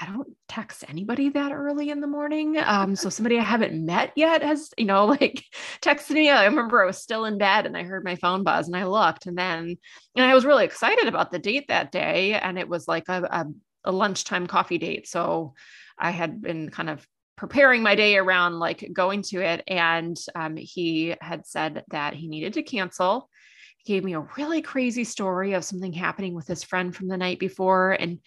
I 0.00 0.06
don't 0.06 0.28
text 0.48 0.84
anybody 0.88 1.30
that 1.30 1.52
early 1.52 1.90
in 1.90 2.00
the 2.00 2.06
morning. 2.06 2.56
Um, 2.58 2.94
so 2.94 3.08
somebody 3.08 3.38
I 3.38 3.42
haven't 3.42 3.84
met 3.84 4.12
yet 4.16 4.42
has, 4.42 4.70
you 4.76 4.84
know, 4.84 5.06
like 5.20 5.44
texted 5.80 6.10
me. 6.10 6.30
I 6.30 6.44
remember 6.46 6.82
I 6.82 6.86
was 6.86 6.98
still 6.98 7.24
in 7.24 7.38
bed 7.38 7.66
and 7.66 7.76
I 7.76 7.82
heard 7.82 8.04
my 8.04 8.16
phone 8.16 8.44
buzz 8.44 8.66
and 8.66 8.76
I 8.76 8.84
looked 8.84 9.26
and 9.26 9.36
then, 9.36 9.76
and 10.16 10.24
I 10.24 10.34
was 10.34 10.44
really 10.44 10.64
excited 10.64 11.08
about 11.08 11.30
the 11.30 11.38
date 11.38 11.68
that 11.68 11.92
day. 11.92 12.34
And 12.34 12.58
it 12.58 12.68
was 12.68 12.86
like 12.86 13.08
a, 13.08 13.22
a, 13.22 13.46
a 13.84 13.92
lunchtime 13.92 14.46
coffee 14.46 14.78
date. 14.78 15.08
So 15.08 15.54
I 15.98 16.10
had 16.10 16.40
been 16.40 16.70
kind 16.70 16.90
of 16.90 17.06
preparing 17.36 17.82
my 17.82 17.94
day 17.94 18.16
around 18.16 18.58
like 18.58 18.88
going 18.92 19.22
to 19.22 19.40
it. 19.40 19.62
And 19.66 20.16
um, 20.34 20.56
he 20.56 21.14
had 21.20 21.46
said 21.46 21.84
that 21.90 22.14
he 22.14 22.28
needed 22.28 22.54
to 22.54 22.62
cancel. 22.62 23.30
He 23.78 23.94
gave 23.94 24.04
me 24.04 24.14
a 24.14 24.26
really 24.36 24.60
crazy 24.60 25.04
story 25.04 25.52
of 25.52 25.64
something 25.64 25.92
happening 25.92 26.34
with 26.34 26.48
his 26.48 26.64
friend 26.64 26.94
from 26.94 27.08
the 27.08 27.16
night 27.16 27.38
before. 27.38 27.92
And 27.92 28.18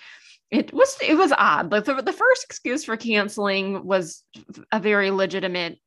it 0.52 0.74
was 0.74 0.98
it 1.02 1.16
was 1.16 1.32
odd. 1.32 1.72
Like 1.72 1.86
the, 1.86 1.96
the 1.96 2.12
first 2.14 2.44
excuse 2.44 2.84
for 2.84 2.98
canceling 2.98 3.86
was 3.86 4.24
a 4.72 4.80
very 4.80 5.10
legitimate 5.10 5.80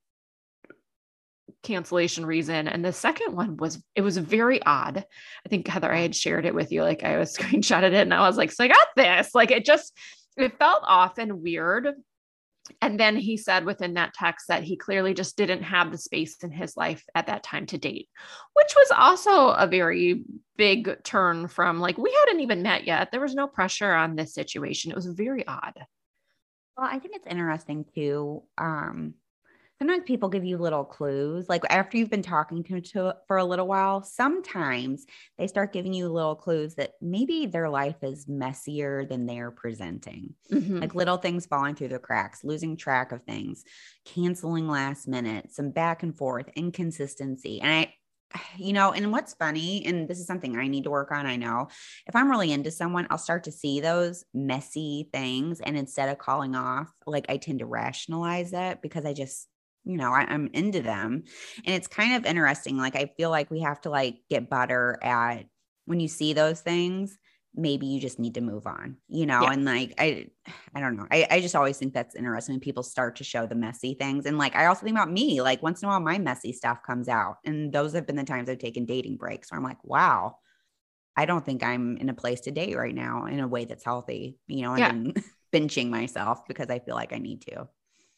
cancellation 1.63 2.25
reason. 2.25 2.67
And 2.67 2.85
the 2.85 2.93
second 2.93 3.37
one 3.37 3.59
was 3.59 3.83
it 3.95 4.01
was 4.01 4.17
very 4.17 4.63
odd. 4.63 4.99
I 4.99 5.49
think 5.49 5.69
heather 5.69 5.93
i 5.93 6.01
had 6.01 6.17
shared 6.17 6.47
it 6.47 6.55
with 6.55 6.73
you. 6.73 6.83
Like 6.83 7.05
i 7.05 7.19
was 7.19 7.37
screenshotted 7.37 7.93
it 7.93 7.95
and 7.95 8.15
i 8.15 8.27
was 8.27 8.39
like 8.39 8.53
so 8.53 8.65
i 8.65 8.69
got 8.69 8.89
this. 8.97 9.35
Like 9.35 9.51
it 9.51 9.67
just 9.67 9.93
it 10.37 10.59
felt 10.59 10.83
off 10.87 11.19
and 11.19 11.43
weird 11.43 11.89
and 12.81 12.99
then 12.99 13.17
he 13.17 13.37
said 13.37 13.65
within 13.65 13.95
that 13.95 14.15
text 14.15 14.49
that 14.49 14.63
he 14.63 14.77
clearly 14.77 15.15
just 15.15 15.37
didn't 15.37 15.63
have 15.63 15.91
the 15.91 15.99
space 15.99 16.43
in 16.43 16.51
his 16.51 16.77
life 16.77 17.05
at 17.15 17.27
that 17.27 17.43
time 17.43 17.67
to 17.67 17.79
date, 17.79 18.09
which 18.55 18.75
was 18.75 18.91
also 18.97 19.49
a 19.49 19.67
very 19.67 20.25
big 20.57 21.03
turn 21.05 21.49
from 21.49 21.81
like, 21.81 21.99
we 21.99 22.15
hadn't 22.21 22.41
even 22.41 22.63
met 22.63 22.87
yet. 22.87 23.11
There 23.11 23.21
was 23.21 23.35
no 23.35 23.47
pressure 23.47 23.93
on 23.93 24.17
this 24.17 24.33
situation. 24.33 24.91
It 24.91 24.97
was 24.97 25.07
very 25.07 25.47
odd. 25.47 25.75
Well, 26.77 26.89
I 26.91 26.99
think 26.99 27.17
it's 27.17 27.27
interesting 27.27 27.85
too. 27.95 28.43
Um, 28.59 29.15
sometimes 29.79 30.05
people 30.07 30.29
give 30.29 30.45
you 30.45 30.57
little 30.57 30.85
clues 30.85 31.49
like 31.49 31.63
after 31.71 31.97
you've 31.97 32.11
been 32.11 32.23
talking 32.23 32.63
to 32.63 32.81
them 32.81 33.13
for 33.27 33.39
a 33.39 33.45
little 33.45 33.67
while 33.67 34.03
sometimes 34.03 35.07
they 35.39 35.47
start 35.47 35.73
giving 35.73 35.93
you 35.93 36.09
little 36.09 36.35
clues 36.35 36.75
that 36.75 36.93
maybe 37.01 37.47
their 37.47 37.69
life 37.69 38.03
is 38.03 38.29
messier 38.29 39.05
than 39.05 39.27
they're 39.27 39.51
presenting 39.51 40.35
mm-hmm. 40.53 40.79
like 40.79 40.95
little 40.95 41.17
things 41.17 41.47
falling 41.47 41.75
through 41.75 41.89
the 41.89 41.99
cracks 41.99 42.45
losing 42.45 42.77
track 42.77 43.13
of 43.13 43.23
things 43.23 43.65
canceling 44.05 44.69
last 44.69 45.09
minute 45.09 45.53
some 45.53 45.71
back 45.71 46.03
and 46.03 46.17
forth 46.17 46.49
inconsistency 46.57 47.61
and 47.61 47.71
i 47.71 47.95
you 48.57 48.73
know, 48.73 48.93
and 48.93 49.13
what's 49.13 49.35
funny, 49.35 49.85
and 49.87 50.09
this 50.09 50.19
is 50.19 50.27
something 50.27 50.57
I 50.57 50.67
need 50.67 50.85
to 50.85 50.91
work 50.91 51.13
on, 51.13 51.27
I 51.27 51.37
know, 51.37 51.69
if 52.07 52.17
I'm 52.17 52.31
really 52.31 52.53
into 52.53 52.71
someone, 52.71 53.07
I'll 53.11 53.19
start 53.19 53.45
to 53.45 53.53
see 53.53 53.81
those 53.81 54.25
messy 54.35 55.09
things. 55.13 55.61
And 55.61 55.77
instead 55.77 56.09
of 56.09 56.19
calling 56.19 56.55
off, 56.55 56.93
like 57.07 57.27
I 57.29 57.37
tend 57.37 57.61
to 57.61 57.67
rationalize 57.67 58.53
it 58.53 58.83
because 58.83 59.05
I 59.05 59.13
just 59.13 59.49
you 59.85 59.97
know, 59.97 60.13
I, 60.13 60.33
am 60.33 60.49
into 60.53 60.83
them. 60.83 61.25
And 61.65 61.75
it's 61.75 61.87
kind 61.87 62.15
of 62.15 62.25
interesting. 62.25 62.77
Like, 62.77 62.97
I 62.97 63.13
feel 63.17 63.31
like 63.31 63.51
we 63.51 63.61
have 63.61 63.81
to 63.83 63.91
like 63.91 64.17
get 64.31 64.51
better 64.51 64.99
at 65.03 65.47
when 65.85 66.01
you 66.01 66.09
see 66.09 66.33
those 66.33 66.61
things, 66.61 67.19
maybe 67.55 67.87
you 67.87 68.01
just 68.01 68.19
need 68.19 68.35
to 68.35 68.41
move 68.41 68.67
on, 68.67 68.97
you 69.09 69.27
know? 69.27 69.43
Yeah. 69.43 69.53
And 69.53 69.65
like, 69.65 69.95
I, 69.99 70.27
I 70.75 70.81
don't 70.81 70.97
know. 70.97 71.07
I, 71.11 71.27
I 71.31 71.41
just 71.41 71.55
always 71.55 71.77
think 71.77 71.95
that's 71.95 72.17
interesting 72.17 72.55
when 72.55 72.61
people 72.61 72.83
start 72.83 73.17
to 73.17 73.25
show 73.25 73.47
the 73.47 73.55
messy 73.55 73.95
things. 73.95 74.27
And 74.27 74.39
like, 74.39 74.57
I 74.57 74.67
also 74.67 74.83
think 74.85 74.97
about 74.97 75.13
me, 75.13 75.41
like 75.41 75.63
once 75.63 75.83
in 75.83 75.87
a 75.87 75.91
while, 75.91 76.01
my 76.01 76.19
messy 76.19 76.53
stuff 76.53 76.83
comes 76.85 77.09
out. 77.09 77.37
And 77.45 77.73
those 77.73 77.93
have 77.93 78.07
been 78.07 78.17
the 78.17 78.25
times 78.25 78.49
I've 78.49 78.59
taken 78.59 78.87
dating 78.87 79.19
breaks 79.19 79.53
where 79.53 79.59
I'm 79.59 79.65
like, 79.65 79.83
wow, 79.85 80.39
I 81.17 81.27
don't 81.27 81.45
think 81.45 81.63
I'm 81.63 81.97
in 81.99 82.09
a 82.09 82.15
place 82.15 82.41
to 82.43 82.51
date 82.51 82.77
right 82.77 82.95
now 82.95 83.27
in 83.27 83.39
a 83.39 83.47
way 83.47 83.67
that's 83.67 83.85
healthy, 83.85 84.39
you 84.49 84.63
know, 84.63 84.75
and 84.75 85.13
yeah. 85.15 85.23
benching 85.53 85.89
myself 85.91 86.49
because 86.49 86.71
I 86.71 86.81
feel 86.81 86.97
like 86.97 87.13
I 87.13 87.19
need 87.19 87.43
to 87.43 87.69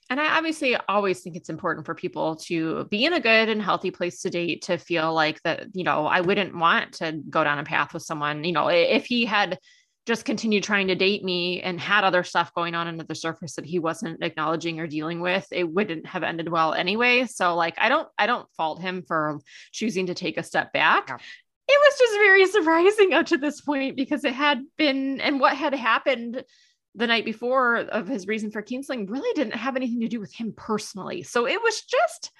and 0.09 0.21
I 0.21 0.37
obviously 0.37 0.77
always 0.89 1.21
think 1.21 1.37
it's 1.37 1.49
important 1.49 1.85
for 1.85 1.95
people 1.95 2.37
to 2.37 2.85
be 2.85 3.05
in 3.05 3.13
a 3.13 3.21
good 3.21 3.49
and 3.49 3.61
healthy 3.61 3.91
place 3.91 4.23
to 4.23 4.31
date 4.31 4.63
to 4.63 4.79
feel 4.79 5.13
like 5.13 5.43
that, 5.43 5.67
you 5.75 5.85
know, 5.85 6.07
I 6.07 6.21
wouldn't 6.21 6.57
want 6.57 6.95
to 6.95 7.21
go 7.29 7.43
down 7.43 7.59
a 7.59 7.65
path 7.65 7.93
with 7.93 8.05
someone, 8.05 8.45
you 8.45 8.53
know, 8.53 8.69
if 8.69 9.07
he 9.07 9.25
had 9.25 9.59
just 10.07 10.25
continued 10.25 10.63
trying 10.63 10.87
to 10.87 10.95
date 10.95 11.25
me 11.25 11.61
and 11.61 11.81
had 11.81 12.05
other 12.05 12.23
stuff 12.23 12.55
going 12.55 12.77
on 12.77 12.87
under 12.87 13.03
the 13.03 13.15
surface 13.15 13.57
that 13.57 13.67
he 13.67 13.81
wasn't 13.81 14.23
acknowledging 14.23 14.79
or 14.79 14.87
dealing 14.87 15.21
with, 15.21 15.45
it 15.51 15.69
wouldn't 15.69 16.07
have 16.07 16.23
ended 16.23 16.49
well 16.49 16.73
anyway. 16.73 17.27
So 17.27 17.57
like 17.57 17.75
I 17.79 17.89
don't 17.89 18.09
I 18.17 18.27
don't 18.27 18.49
fault 18.57 18.81
him 18.81 19.03
for 19.07 19.41
choosing 19.73 20.07
to 20.07 20.15
take 20.15 20.39
a 20.39 20.45
step 20.45 20.73
back. 20.73 21.07
Yeah. 21.09 21.17
It 21.69 21.81
was 21.81 21.99
just 21.99 22.13
very 22.15 22.47
surprising 22.47 23.15
up 23.15 23.27
to 23.27 23.39
this 23.39 23.61
point 23.61 23.97
because 23.97 24.25
it 24.25 24.35
had 24.35 24.63
been 24.79 25.21
and 25.21 25.41
what 25.41 25.57
had 25.57 25.75
happened 25.75 26.45
the 26.97 27.07
night 27.07 27.25
before 27.25 27.77
of 27.77 28.09
his 28.09 28.27
reason 28.27 28.51
for 28.51 28.63
canceling 28.63 29.07
really 29.07 29.33
didn't 29.35 29.55
have 29.55 29.77
anything 29.77 30.01
to 30.01 30.09
do 30.09 30.19
with 30.19 30.33
him 30.33 30.53
personally. 30.57 31.23
So 31.23 31.47
it 31.47 31.63
was 31.63 31.83
just, 31.83 32.33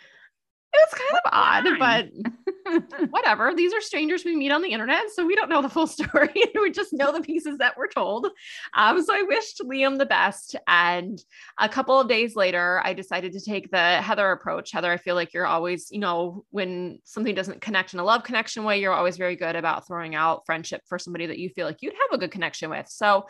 it 0.73 0.89
was 0.91 1.01
kind 1.01 1.21
of 1.25 1.31
odd, 1.33 1.79
but 1.79 3.11
whatever. 3.11 3.55
These 3.55 3.75
are 3.75 3.81
strangers 3.81 4.25
we 4.25 4.35
meet 4.35 4.51
on 4.51 4.63
the 4.63 4.71
internet, 4.71 5.11
so 5.11 5.27
we 5.27 5.37
don't 5.37 5.51
know 5.51 5.63
the 5.63 5.69
full 5.69 5.87
story. 5.87 6.33
we 6.55 6.71
just 6.71 6.93
know 6.93 7.13
the 7.13 7.21
pieces 7.21 7.59
that 7.59 7.77
we're 7.77 7.89
told. 7.89 8.29
Um, 8.75 9.03
so 9.03 9.15
I 9.15 9.23
wished 9.23 9.61
Liam 9.61 9.99
the 9.99 10.07
best. 10.07 10.57
And 10.67 11.23
a 11.59 11.69
couple 11.69 12.01
of 12.01 12.09
days 12.09 12.35
later, 12.35 12.81
I 12.83 12.95
decided 12.95 13.33
to 13.33 13.41
take 13.41 13.71
the 13.71 14.01
Heather 14.01 14.31
approach. 14.33 14.73
Heather, 14.73 14.91
I 14.91 14.97
feel 14.97 15.15
like 15.15 15.35
you're 15.35 15.47
always, 15.47 15.91
you 15.91 16.01
know, 16.01 16.45
when 16.51 16.99
something 17.05 17.35
doesn't 17.35 17.61
connect 17.61 17.93
in 17.95 18.01
a 18.01 18.05
love 18.05 18.25
connection 18.25 18.65
way, 18.65 18.81
you're 18.81 18.95
always 18.95 19.19
very 19.19 19.37
good 19.37 19.57
about 19.57 19.87
throwing 19.87 20.15
out 20.15 20.47
friendship 20.47 20.83
for 20.87 20.99
somebody 20.99 21.27
that 21.27 21.39
you 21.39 21.51
feel 21.51 21.67
like 21.67 21.83
you'd 21.83 21.93
have 21.93 22.19
a 22.19 22.19
good 22.19 22.31
connection 22.31 22.71
with. 22.71 22.89
So 22.89 23.27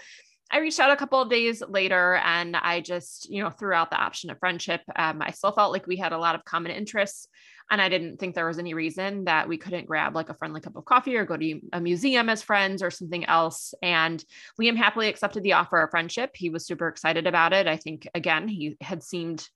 I 0.50 0.58
reached 0.58 0.78
out 0.78 0.92
a 0.92 0.96
couple 0.96 1.20
of 1.20 1.28
days 1.28 1.62
later 1.68 2.16
and 2.16 2.56
I 2.56 2.80
just, 2.80 3.28
you 3.30 3.42
know, 3.42 3.50
threw 3.50 3.74
out 3.74 3.90
the 3.90 4.00
option 4.00 4.30
of 4.30 4.38
friendship. 4.38 4.80
Um, 4.94 5.20
I 5.20 5.32
still 5.32 5.52
felt 5.52 5.72
like 5.72 5.86
we 5.86 5.96
had 5.96 6.12
a 6.12 6.18
lot 6.18 6.34
of 6.34 6.44
common 6.44 6.72
interests. 6.72 7.28
And 7.68 7.82
I 7.82 7.88
didn't 7.88 8.18
think 8.18 8.34
there 8.34 8.46
was 8.46 8.60
any 8.60 8.74
reason 8.74 9.24
that 9.24 9.48
we 9.48 9.58
couldn't 9.58 9.88
grab 9.88 10.14
like 10.14 10.28
a 10.28 10.34
friendly 10.34 10.60
cup 10.60 10.76
of 10.76 10.84
coffee 10.84 11.16
or 11.16 11.24
go 11.24 11.36
to 11.36 11.60
a 11.72 11.80
museum 11.80 12.28
as 12.28 12.40
friends 12.40 12.80
or 12.80 12.92
something 12.92 13.24
else. 13.24 13.74
And 13.82 14.24
Liam 14.60 14.76
happily 14.76 15.08
accepted 15.08 15.42
the 15.42 15.54
offer 15.54 15.82
of 15.82 15.90
friendship. 15.90 16.30
He 16.34 16.48
was 16.48 16.64
super 16.64 16.86
excited 16.86 17.26
about 17.26 17.52
it. 17.52 17.66
I 17.66 17.76
think, 17.76 18.06
again, 18.14 18.46
he 18.46 18.76
had 18.80 19.02
seemed 19.02 19.48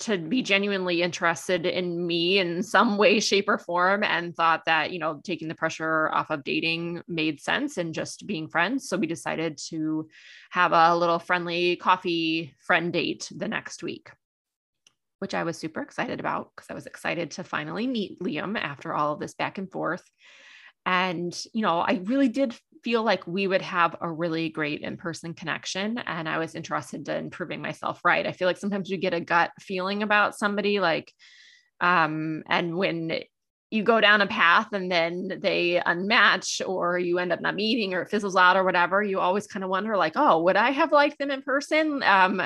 to 0.00 0.18
be 0.18 0.42
genuinely 0.42 1.02
interested 1.02 1.66
in 1.66 2.06
me 2.06 2.38
in 2.38 2.62
some 2.62 2.98
way 2.98 3.20
shape 3.20 3.48
or 3.48 3.58
form 3.58 4.02
and 4.02 4.34
thought 4.34 4.64
that 4.66 4.90
you 4.92 4.98
know 4.98 5.20
taking 5.22 5.48
the 5.48 5.54
pressure 5.54 6.10
off 6.12 6.30
of 6.30 6.44
dating 6.44 7.02
made 7.06 7.40
sense 7.40 7.76
and 7.76 7.94
just 7.94 8.26
being 8.26 8.48
friends. 8.48 8.88
So 8.88 8.96
we 8.96 9.06
decided 9.06 9.58
to 9.68 10.08
have 10.50 10.72
a 10.72 10.96
little 10.96 11.18
friendly 11.18 11.76
coffee 11.76 12.54
friend 12.58 12.92
date 12.92 13.30
the 13.34 13.48
next 13.48 13.82
week 13.82 14.10
which 15.20 15.32
i 15.32 15.42
was 15.42 15.56
super 15.56 15.80
excited 15.80 16.20
about 16.20 16.50
because 16.54 16.70
i 16.70 16.74
was 16.74 16.84
excited 16.84 17.30
to 17.30 17.42
finally 17.44 17.86
meet 17.86 18.20
liam 18.20 18.58
after 18.58 18.92
all 18.92 19.14
of 19.14 19.20
this 19.20 19.32
back 19.32 19.56
and 19.56 19.70
forth 19.72 20.02
and 20.86 21.42
you 21.52 21.62
know 21.62 21.78
i 21.78 22.00
really 22.04 22.28
did 22.28 22.54
feel 22.82 23.02
like 23.02 23.26
we 23.26 23.46
would 23.46 23.62
have 23.62 23.96
a 24.00 24.10
really 24.10 24.50
great 24.50 24.82
in-person 24.82 25.32
connection 25.34 25.98
and 25.98 26.28
i 26.28 26.38
was 26.38 26.54
interested 26.54 27.08
in 27.08 27.30
proving 27.30 27.62
myself 27.62 28.00
right. 28.04 28.26
I 28.26 28.32
feel 28.32 28.46
like 28.46 28.58
sometimes 28.58 28.90
you 28.90 28.98
get 28.98 29.14
a 29.14 29.20
gut 29.20 29.52
feeling 29.58 30.02
about 30.02 30.36
somebody 30.36 30.80
like 30.80 31.10
um 31.80 32.42
and 32.48 32.76
when 32.76 33.20
you 33.70 33.82
go 33.82 34.00
down 34.00 34.20
a 34.20 34.26
path 34.26 34.68
and 34.72 34.92
then 34.92 35.40
they 35.42 35.82
unmatch 35.84 36.66
or 36.66 36.98
you 36.98 37.18
end 37.18 37.32
up 37.32 37.40
not 37.40 37.54
meeting 37.54 37.94
or 37.94 38.02
it 38.02 38.10
fizzles 38.10 38.36
out 38.36 38.56
or 38.56 38.64
whatever 38.64 39.02
you 39.02 39.18
always 39.18 39.46
kind 39.46 39.64
of 39.64 39.70
wonder 39.70 39.96
like 39.96 40.12
oh 40.16 40.42
would 40.42 40.56
i 40.56 40.70
have 40.70 40.92
liked 40.92 41.18
them 41.18 41.30
in 41.30 41.42
person? 41.42 42.02
Um 42.04 42.42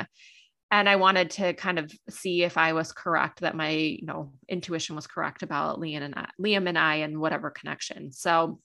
and 0.71 0.87
I 0.87 0.97
wanted 0.97 1.31
to 1.31 1.53
kind 1.53 1.79
of 1.79 1.91
see 2.09 2.43
if 2.43 2.57
I 2.57 2.73
was 2.73 2.91
correct 2.91 3.41
that 3.41 3.55
my 3.55 3.71
you 3.71 4.05
know 4.05 4.31
intuition 4.47 4.95
was 4.95 5.07
correct 5.07 5.43
about 5.43 5.79
Liam 5.79 6.01
and 6.01 6.15
I, 6.15 6.29
Liam 6.39 6.67
and 6.67 6.77
I 6.77 6.95
and 6.95 7.19
whatever 7.19 7.49
connection. 7.49 8.11
So 8.11 8.59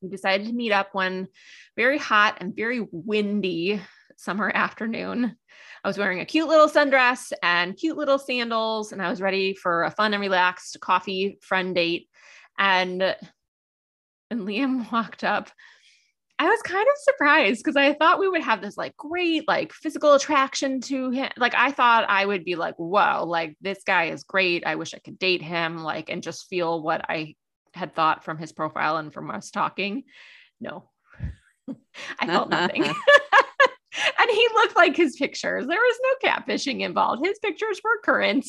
we 0.00 0.08
decided 0.08 0.46
to 0.46 0.52
meet 0.52 0.72
up 0.72 0.94
one 0.94 1.28
very 1.76 1.98
hot 1.98 2.38
and 2.40 2.56
very 2.56 2.86
windy 2.90 3.80
summer 4.16 4.50
afternoon. 4.54 5.36
I 5.82 5.88
was 5.88 5.98
wearing 5.98 6.20
a 6.20 6.26
cute 6.26 6.48
little 6.48 6.68
sundress 6.68 7.32
and 7.42 7.76
cute 7.76 7.96
little 7.96 8.18
sandals, 8.18 8.92
and 8.92 9.02
I 9.02 9.10
was 9.10 9.20
ready 9.20 9.54
for 9.54 9.84
a 9.84 9.90
fun 9.90 10.14
and 10.14 10.20
relaxed 10.20 10.78
coffee 10.80 11.38
friend 11.42 11.74
date. 11.74 12.08
And 12.58 13.02
and 14.30 14.40
Liam 14.42 14.90
walked 14.92 15.24
up 15.24 15.50
I 16.40 16.48
was 16.48 16.62
kind 16.62 16.86
of 16.88 16.94
surprised 16.96 17.62
because 17.62 17.76
I 17.76 17.92
thought 17.92 18.18
we 18.18 18.26
would 18.26 18.42
have 18.42 18.62
this 18.62 18.78
like 18.78 18.96
great 18.96 19.46
like 19.46 19.74
physical 19.74 20.14
attraction 20.14 20.80
to 20.82 21.10
him. 21.10 21.28
Like 21.36 21.54
I 21.54 21.70
thought 21.70 22.08
I 22.08 22.24
would 22.24 22.46
be 22.46 22.56
like, 22.56 22.76
whoa, 22.76 23.26
like 23.26 23.58
this 23.60 23.82
guy 23.86 24.04
is 24.06 24.24
great. 24.24 24.64
I 24.64 24.76
wish 24.76 24.94
I 24.94 25.00
could 25.00 25.18
date 25.18 25.42
him, 25.42 25.84
like, 25.84 26.08
and 26.08 26.22
just 26.22 26.48
feel 26.48 26.82
what 26.82 27.04
I 27.10 27.34
had 27.74 27.94
thought 27.94 28.24
from 28.24 28.38
his 28.38 28.52
profile 28.52 28.96
and 28.96 29.12
from 29.12 29.30
us 29.30 29.50
talking. 29.50 30.04
No, 30.62 30.88
I 32.18 32.26
felt 32.26 32.48
nothing. 32.48 32.86
and 34.18 34.30
he 34.30 34.48
looked 34.54 34.76
like 34.76 34.96
his 34.96 35.16
pictures. 35.16 35.66
There 35.66 35.78
was 35.78 36.00
no 36.02 36.30
catfishing 36.30 36.80
involved. 36.80 37.24
His 37.24 37.38
pictures 37.38 37.80
were 37.82 38.00
current. 38.04 38.46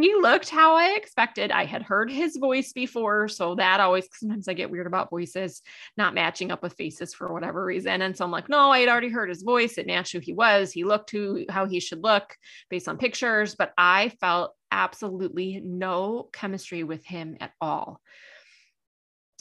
He 0.00 0.14
looked 0.14 0.48
how 0.48 0.76
I 0.76 0.94
expected. 0.96 1.50
I 1.50 1.64
had 1.64 1.82
heard 1.82 2.10
his 2.10 2.36
voice 2.36 2.72
before. 2.72 3.28
So 3.28 3.54
that 3.56 3.80
always, 3.80 4.08
sometimes 4.12 4.48
I 4.48 4.54
get 4.54 4.70
weird 4.70 4.86
about 4.86 5.10
voices 5.10 5.62
not 5.96 6.14
matching 6.14 6.50
up 6.50 6.62
with 6.62 6.74
faces 6.74 7.14
for 7.14 7.32
whatever 7.32 7.64
reason. 7.64 8.02
And 8.02 8.16
so 8.16 8.24
I'm 8.24 8.30
like, 8.30 8.48
no, 8.48 8.70
I 8.70 8.80
had 8.80 8.88
already 8.88 9.10
heard 9.10 9.28
his 9.28 9.42
voice. 9.42 9.78
It 9.78 9.86
matched 9.86 10.12
who 10.12 10.20
he 10.20 10.32
was. 10.32 10.72
He 10.72 10.84
looked 10.84 11.10
who, 11.10 11.44
how 11.48 11.66
he 11.66 11.80
should 11.80 12.02
look 12.02 12.36
based 12.70 12.88
on 12.88 12.98
pictures. 12.98 13.54
But 13.54 13.72
I 13.76 14.10
felt 14.20 14.54
absolutely 14.70 15.60
no 15.64 16.28
chemistry 16.32 16.84
with 16.84 17.04
him 17.04 17.36
at 17.40 17.52
all 17.60 18.00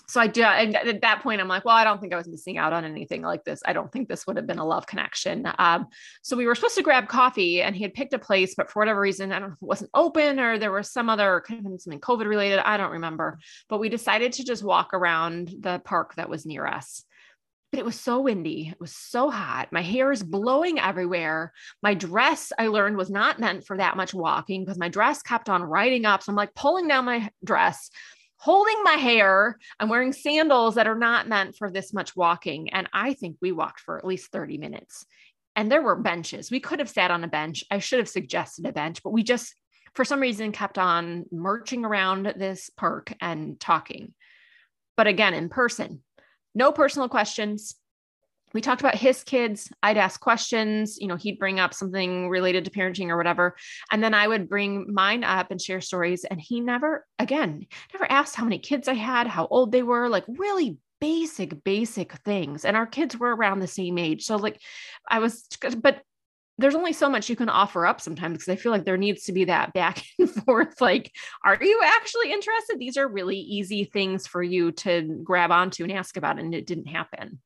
so 0.10 0.22
I 0.22 0.28
do. 0.28 0.44
And 0.44 0.76
at 0.76 1.02
that 1.02 1.22
point, 1.22 1.42
I'm 1.42 1.50
like, 1.50 1.66
well, 1.66 1.76
I 1.76 1.84
don't 1.84 2.00
think 2.00 2.14
I 2.14 2.18
was 2.18 2.30
missing 2.30 2.58
out 2.58 2.72
on 2.72 2.86
anything 2.86 3.22
like 3.22 3.44
this. 3.44 3.62
I 3.66 3.74
don't 3.74 3.92
think 3.92 4.08
this 4.08 4.26
would 4.26 4.38
have 4.38 4.48
been 4.48 4.60
a 4.60 4.66
love 4.66 4.88
connection. 4.88 5.46
Um, 5.60 5.88
so 6.22 6.38
we 6.38 6.46
were 6.46 6.56
supposed 6.56 6.76
to 6.76 6.84
grab 6.84 7.10
coffee, 7.10 7.62
and 7.62 7.76
he 7.76 7.84
had 7.84 7.94
picked 7.94 8.14
a 8.14 8.20
place, 8.20 8.56
but 8.56 8.72
for 8.72 8.80
whatever 8.80 9.02
reason, 9.02 9.34
I 9.34 9.40
don't 9.40 9.50
know 9.50 9.56
if 9.56 9.62
it 9.62 9.68
wasn't 9.68 9.92
open 9.94 10.40
or 10.40 10.58
there 10.58 10.72
was 10.72 10.90
some 10.90 11.10
other 11.10 11.44
kind 11.46 11.66
of 11.66 11.82
something 11.82 12.00
COVID 12.00 12.26
related. 12.26 12.60
I 12.60 12.78
don't 12.78 12.92
remember. 12.92 13.38
But 13.68 13.80
we 13.80 13.90
decided 13.90 14.32
to 14.34 14.46
just 14.46 14.64
walk 14.64 14.94
around 14.94 15.54
the 15.60 15.80
park 15.84 16.16
that 16.16 16.30
was 16.30 16.46
near 16.46 16.66
us. 16.66 17.04
But 17.74 17.80
it 17.80 17.86
was 17.86 18.00
so 18.00 18.22
windy. 18.22 18.70
It 18.70 18.80
was 18.80 18.96
so 18.96 19.30
hot. 19.30 19.74
My 19.74 19.82
hair 19.82 20.14
is 20.14 20.24
blowing 20.24 20.80
everywhere. 20.80 21.52
My 21.84 21.96
dress, 21.96 22.54
I 22.58 22.68
learned, 22.68 22.96
was 22.96 23.10
not 23.10 23.42
meant 23.42 23.66
for 23.66 23.76
that 23.76 23.98
much 23.98 24.14
walking 24.14 24.64
because 24.64 24.78
my 24.78 24.88
dress 24.88 25.22
kept 25.22 25.50
on 25.50 25.64
riding 25.64 26.06
up. 26.06 26.24
So 26.24 26.32
I'm 26.32 26.38
like 26.38 26.56
pulling 26.56 26.88
down 26.88 27.04
my 27.04 27.30
dress 27.44 27.90
holding 28.38 28.84
my 28.84 28.94
hair. 28.94 29.58
I'm 29.80 29.90
wearing 29.90 30.14
sandals 30.14 30.76
that 30.76 30.88
are 30.88 30.98
not 30.98 31.28
meant 31.28 31.56
for 31.56 31.72
this 31.72 31.94
much 31.94 32.16
walking. 32.16 32.70
And 32.72 32.88
I 32.94 33.14
think 33.14 33.38
we 33.42 33.52
walked 33.52 33.80
for 33.82 33.98
at 33.98 34.06
least 34.06 34.32
30 34.32 34.58
minutes. 34.58 35.06
And 35.56 35.72
there 35.72 35.82
were 35.82 35.96
benches. 35.96 36.52
We 36.52 36.60
could 36.60 36.80
have 36.80 36.90
sat 36.90 37.10
on 37.10 37.24
a 37.24 37.28
bench. 37.28 37.64
I 37.72 37.80
should 37.80 38.00
have 38.00 38.10
suggested 38.10 38.66
a 38.66 38.72
bench, 38.72 39.02
but 39.04 39.10
we 39.10 39.24
just, 39.24 39.56
for 39.96 40.06
some 40.06 40.20
reason, 40.20 40.52
kept 40.52 40.78
on 40.78 41.26
marching 41.32 41.84
around 41.84 42.34
this 42.38 42.70
park 42.70 43.12
and 43.20 43.60
talking. 43.60 44.14
But 44.96 45.08
again, 45.08 45.34
in 45.34 45.50
person, 45.50 46.04
no 46.54 46.72
personal 46.72 47.10
questions, 47.10 47.76
we 48.54 48.62
talked 48.62 48.82
about 48.82 48.96
his 48.96 49.24
kids. 49.24 49.70
I'd 49.84 49.98
ask 49.98 50.20
questions, 50.20 50.98
you 51.00 51.08
know, 51.08 51.16
he'd 51.16 51.40
bring 51.40 51.60
up 51.60 51.74
something 51.74 52.30
related 52.30 52.66
to 52.66 52.72
parenting 52.72 53.10
or 53.10 53.18
whatever. 53.18 53.56
And 53.92 54.04
then 54.04 54.14
I 54.14 54.28
would 54.28 54.50
bring 54.50 54.92
mine 54.94 55.24
up 55.24 55.52
and 55.52 55.62
share 55.62 55.82
stories. 55.82 56.24
And 56.24 56.40
he 56.40 56.62
never, 56.62 57.06
again, 57.20 57.66
never 57.94 58.10
asked 58.10 58.36
how 58.36 58.44
many 58.44 58.60
kids 58.60 58.88
I 58.88 58.94
had, 58.94 59.28
how 59.28 59.48
old 59.48 59.72
they 59.72 59.84
were, 59.84 60.08
like 60.08 60.24
really 60.28 60.78
basic, 61.00 61.64
basic 61.64 62.14
things. 62.24 62.66
And 62.66 62.78
our 62.78 62.88
kids 62.88 63.18
were 63.18 63.36
around 63.36 63.60
the 63.60 63.68
same 63.68 63.98
age. 63.98 64.24
So, 64.24 64.38
like, 64.38 64.62
I 65.10 65.20
was, 65.20 65.46
but 65.78 66.02
there's 66.58 66.76
only 66.76 66.94
so 66.94 67.08
much 67.08 67.30
you 67.30 67.36
can 67.36 67.50
offer 67.50 67.86
up 67.86 68.02
sometimes 68.02 68.40
because 68.40 68.50
I 68.50 68.56
feel 68.56 68.72
like 68.72 68.84
there 68.84 68.98
needs 68.98 69.26
to 69.26 69.32
be 69.32 69.46
that 69.46 69.74
back 69.74 70.04
and 70.20 70.30
forth. 70.30 70.82
Like, 70.82 71.12
are 71.44 71.58
you 71.62 71.82
actually 71.84 72.32
interested? 72.32 72.80
These 72.80 72.98
are 72.98 73.08
really 73.08 73.38
easy 73.38 73.84
things 73.84 74.26
for 74.26 74.42
you 74.42 74.72
to 74.72 75.20
grab 75.24 75.52
onto 75.52 75.84
and 75.84 75.92
ask 75.92 76.18
about, 76.18 76.40
and 76.40 76.56
it 76.56 76.66
didn't 76.66 76.88
happen 76.88 77.40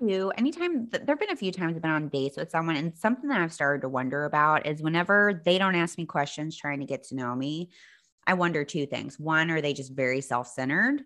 do. 0.00 0.30
Anytime 0.36 0.88
there 0.90 1.04
have 1.06 1.20
been 1.20 1.30
a 1.30 1.36
few 1.36 1.52
times 1.52 1.76
I've 1.76 1.82
been 1.82 1.90
on 1.90 2.08
dates 2.08 2.36
with 2.36 2.50
someone, 2.50 2.76
and 2.76 2.96
something 2.96 3.28
that 3.28 3.40
I've 3.40 3.52
started 3.52 3.82
to 3.82 3.88
wonder 3.88 4.24
about 4.24 4.66
is 4.66 4.82
whenever 4.82 5.40
they 5.44 5.58
don't 5.58 5.74
ask 5.74 5.98
me 5.98 6.06
questions 6.06 6.56
trying 6.56 6.80
to 6.80 6.86
get 6.86 7.04
to 7.04 7.14
know 7.14 7.34
me, 7.34 7.70
I 8.26 8.34
wonder 8.34 8.64
two 8.64 8.86
things. 8.86 9.18
One, 9.18 9.50
are 9.50 9.60
they 9.60 9.72
just 9.72 9.92
very 9.92 10.20
self 10.20 10.48
centered? 10.48 11.02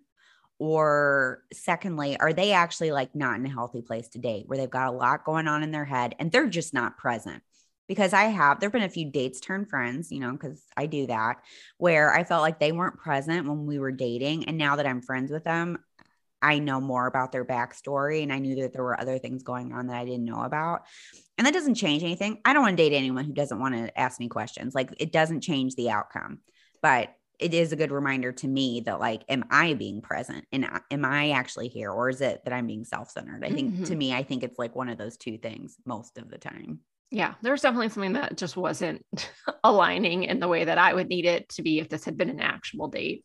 Or 0.59 1.43
secondly, 1.53 2.19
are 2.21 2.35
they 2.35 2.53
actually 2.53 2.93
like 2.93 3.15
not 3.15 3.39
in 3.39 3.47
a 3.47 3.51
healthy 3.51 3.81
place 3.81 4.09
to 4.09 4.19
date 4.19 4.45
where 4.47 4.59
they've 4.59 4.69
got 4.69 4.89
a 4.89 4.97
lot 4.97 5.25
going 5.25 5.49
on 5.49 5.63
in 5.63 5.71
their 5.71 5.87
head 5.87 6.15
and 6.19 6.31
they're 6.31 6.49
just 6.49 6.75
not 6.75 6.99
present? 6.99 7.43
Because 7.89 8.13
I 8.13 8.25
have, 8.25 8.61
there 8.61 8.69
have 8.69 8.73
been 8.73 8.83
a 8.83 8.89
few 8.89 9.11
dates 9.11 9.41
turn 9.41 9.65
friends, 9.65 10.13
you 10.13 10.21
know, 10.21 10.33
because 10.33 10.63
I 10.77 10.87
do 10.87 11.07
that, 11.07 11.39
where 11.79 12.13
I 12.13 12.25
felt 12.25 12.43
like 12.43 12.61
they 12.61 12.73
weren't 12.73 12.99
present 12.99 13.49
when 13.49 13.67
we 13.67 13.79
were 13.79 13.91
dating. 13.91 14.45
And 14.45 14.59
now 14.59 14.77
that 14.77 14.87
I'm 14.87 15.03
friends 15.03 15.33
with 15.33 15.45
them, 15.45 15.79
I 16.43 16.59
know 16.59 16.81
more 16.81 17.07
about 17.07 17.33
their 17.33 17.45
backstory 17.45 18.23
and 18.23 18.33
I 18.33 18.39
knew 18.39 18.63
that 18.63 18.73
there 18.73 18.83
were 18.83 18.99
other 18.99 19.19
things 19.19 19.43
going 19.43 19.73
on 19.73 19.89
that 19.89 19.97
I 19.97 20.05
didn't 20.05 20.25
know 20.25 20.43
about. 20.43 20.83
And 21.39 21.47
that 21.47 21.55
doesn't 21.55 21.75
change 21.75 22.03
anything. 22.03 22.41
I 22.45 22.53
don't 22.53 22.63
want 22.63 22.77
to 22.77 22.83
date 22.83 22.97
anyone 22.97 23.25
who 23.25 23.33
doesn't 23.33 23.59
want 23.59 23.75
to 23.75 23.99
ask 23.99 24.21
me 24.21 24.29
questions. 24.29 24.75
Like 24.75 24.95
it 24.99 25.13
doesn't 25.13 25.43
change 25.43 25.75
the 25.75 25.91
outcome. 25.91 26.41
But 26.83 27.15
it 27.39 27.55
is 27.55 27.73
a 27.73 27.77
good 27.77 27.91
reminder 27.91 28.33
to 28.33 28.47
me 28.47 28.83
that 28.85 29.01
like 29.01 29.23
am 29.29 29.45
I 29.51 29.75
being 29.75 30.03
present 30.03 30.45
and 30.53 30.69
am 30.91 31.05
I 31.05 31.31
actually 31.31 31.69
here 31.69 31.91
or 31.91 32.11
is 32.11 32.21
it 32.21 32.43
that 32.45 32.53
I'm 32.53 32.67
being 32.67 32.85
self-centered? 32.85 33.45
I 33.45 33.51
think 33.51 33.73
mm-hmm. 33.73 33.85
to 33.85 33.97
me 33.97 34.13
I 34.15 34.23
think 34.23 34.43
it's 34.43 34.59
like 34.59 34.77
one 34.77 34.89
of 34.89 34.99
those 34.99 35.17
two 35.17 35.39
things 35.39 35.77
most 35.87 36.19
of 36.19 36.29
the 36.31 36.39
time. 36.39 36.81
Yeah, 37.11 37.35
there 37.43 37.53
was 37.53 37.63
definitely 37.63 37.89
something 37.89 38.13
that 38.13 38.37
just 38.37 38.57
wasn't 38.57 39.05
aligning 39.65 40.25
in 40.25 40.39
the 40.39 40.49
way 40.49 40.65
that 40.65 40.79
I 40.79 40.95
would 40.95 41.09
need 41.09 41.25
it 41.25 41.49
to 41.51 41.63
be 41.63 41.81
if 41.81 41.89
this 41.89 42.05
had 42.05 42.17
been 42.17 42.31
an 42.31 42.41
actual 42.41 42.89
date. 42.89 43.25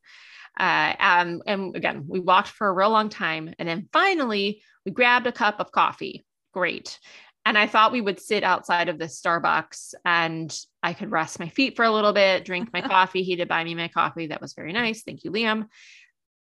Uh, 0.59 0.93
um, 0.99 1.41
and 1.45 1.75
again, 1.75 2.05
we 2.07 2.19
walked 2.19 2.49
for 2.49 2.67
a 2.67 2.73
real 2.73 2.89
long 2.89 3.09
time. 3.09 3.53
And 3.59 3.67
then 3.67 3.89
finally, 3.91 4.61
we 4.85 4.91
grabbed 4.91 5.27
a 5.27 5.31
cup 5.31 5.59
of 5.59 5.71
coffee. 5.71 6.25
Great. 6.53 6.99
and 7.45 7.57
I 7.57 7.67
thought 7.67 7.91
we 7.91 8.01
would 8.01 8.19
sit 8.19 8.43
outside 8.43 8.89
of 8.89 8.97
the 8.97 9.05
Starbucks 9.05 9.93
and 10.03 10.57
I 10.81 10.93
could 10.93 11.11
rest 11.11 11.39
my 11.39 11.49
feet 11.49 11.75
for 11.75 11.85
a 11.85 11.91
little 11.91 12.13
bit, 12.13 12.43
drink 12.43 12.69
my 12.73 12.81
coffee. 12.95 13.21
He 13.23 13.35
did 13.35 13.47
buy 13.47 13.63
me 13.63 13.75
my 13.75 13.87
coffee. 13.87 14.27
That 14.27 14.41
was 14.41 14.53
very 14.53 14.73
nice. 14.73 15.03
Thank 15.03 15.23
you, 15.23 15.31
Liam. 15.31 15.67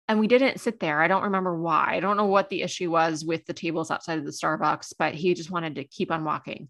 And 0.07 0.19
we 0.19 0.27
didn't 0.27 0.59
sit 0.59 0.79
there. 0.79 1.01
I 1.01 1.07
don't 1.07 1.23
remember 1.23 1.57
why. 1.57 1.93
I 1.95 1.99
don't 1.99 2.17
know 2.17 2.25
what 2.25 2.49
the 2.49 2.61
issue 2.61 2.91
was 2.91 3.25
with 3.25 3.45
the 3.45 3.53
tables 3.53 3.89
outside 3.89 4.19
of 4.19 4.25
the 4.25 4.31
Starbucks, 4.31 4.93
but 4.99 5.15
he 5.15 5.33
just 5.33 5.49
wanted 5.49 5.75
to 5.75 5.85
keep 5.85 6.11
on 6.11 6.25
walking. 6.25 6.67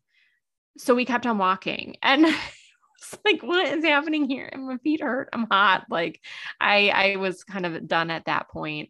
So 0.78 0.96
we 0.96 1.04
kept 1.04 1.26
on 1.26 1.38
walking. 1.38 1.98
And 2.02 2.26
like, 3.26 3.44
what 3.44 3.68
is 3.68 3.84
happening 3.84 4.30
here? 4.30 4.50
And 4.52 4.68
my 4.68 4.78
feet 4.78 5.02
hurt. 5.02 5.30
I'm 5.34 5.48
hot. 5.50 5.86
Like 5.90 6.20
I 6.60 6.90
I 6.90 7.16
was 7.18 7.44
kind 7.44 7.66
of 7.66 7.88
done 7.88 8.10
at 8.12 8.26
that 8.26 8.50
point. 8.50 8.90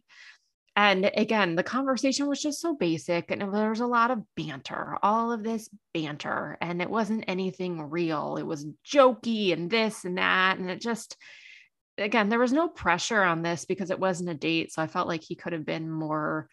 And 0.76 1.08
again, 1.16 1.54
the 1.54 1.62
conversation 1.62 2.26
was 2.26 2.42
just 2.42 2.60
so 2.60 2.74
basic 2.74 3.30
and 3.30 3.40
there 3.40 3.70
was 3.70 3.80
a 3.80 3.86
lot 3.86 4.10
of 4.10 4.22
banter, 4.34 4.96
all 5.02 5.30
of 5.30 5.44
this 5.44 5.68
banter, 5.92 6.58
and 6.60 6.82
it 6.82 6.90
wasn't 6.90 7.24
anything 7.28 7.80
real. 7.80 8.36
It 8.36 8.42
was 8.42 8.66
jokey 8.84 9.52
and 9.52 9.70
this 9.70 10.04
and 10.04 10.18
that. 10.18 10.58
And 10.58 10.68
it 10.70 10.80
just, 10.80 11.16
again, 11.96 12.28
there 12.28 12.40
was 12.40 12.52
no 12.52 12.68
pressure 12.68 13.22
on 13.22 13.42
this 13.42 13.66
because 13.66 13.90
it 13.92 14.00
wasn't 14.00 14.30
a 14.30 14.34
date. 14.34 14.72
So 14.72 14.82
I 14.82 14.88
felt 14.88 15.06
like 15.06 15.22
he 15.22 15.36
could 15.36 15.52
have 15.52 15.64
been 15.64 15.88
more 15.88 16.48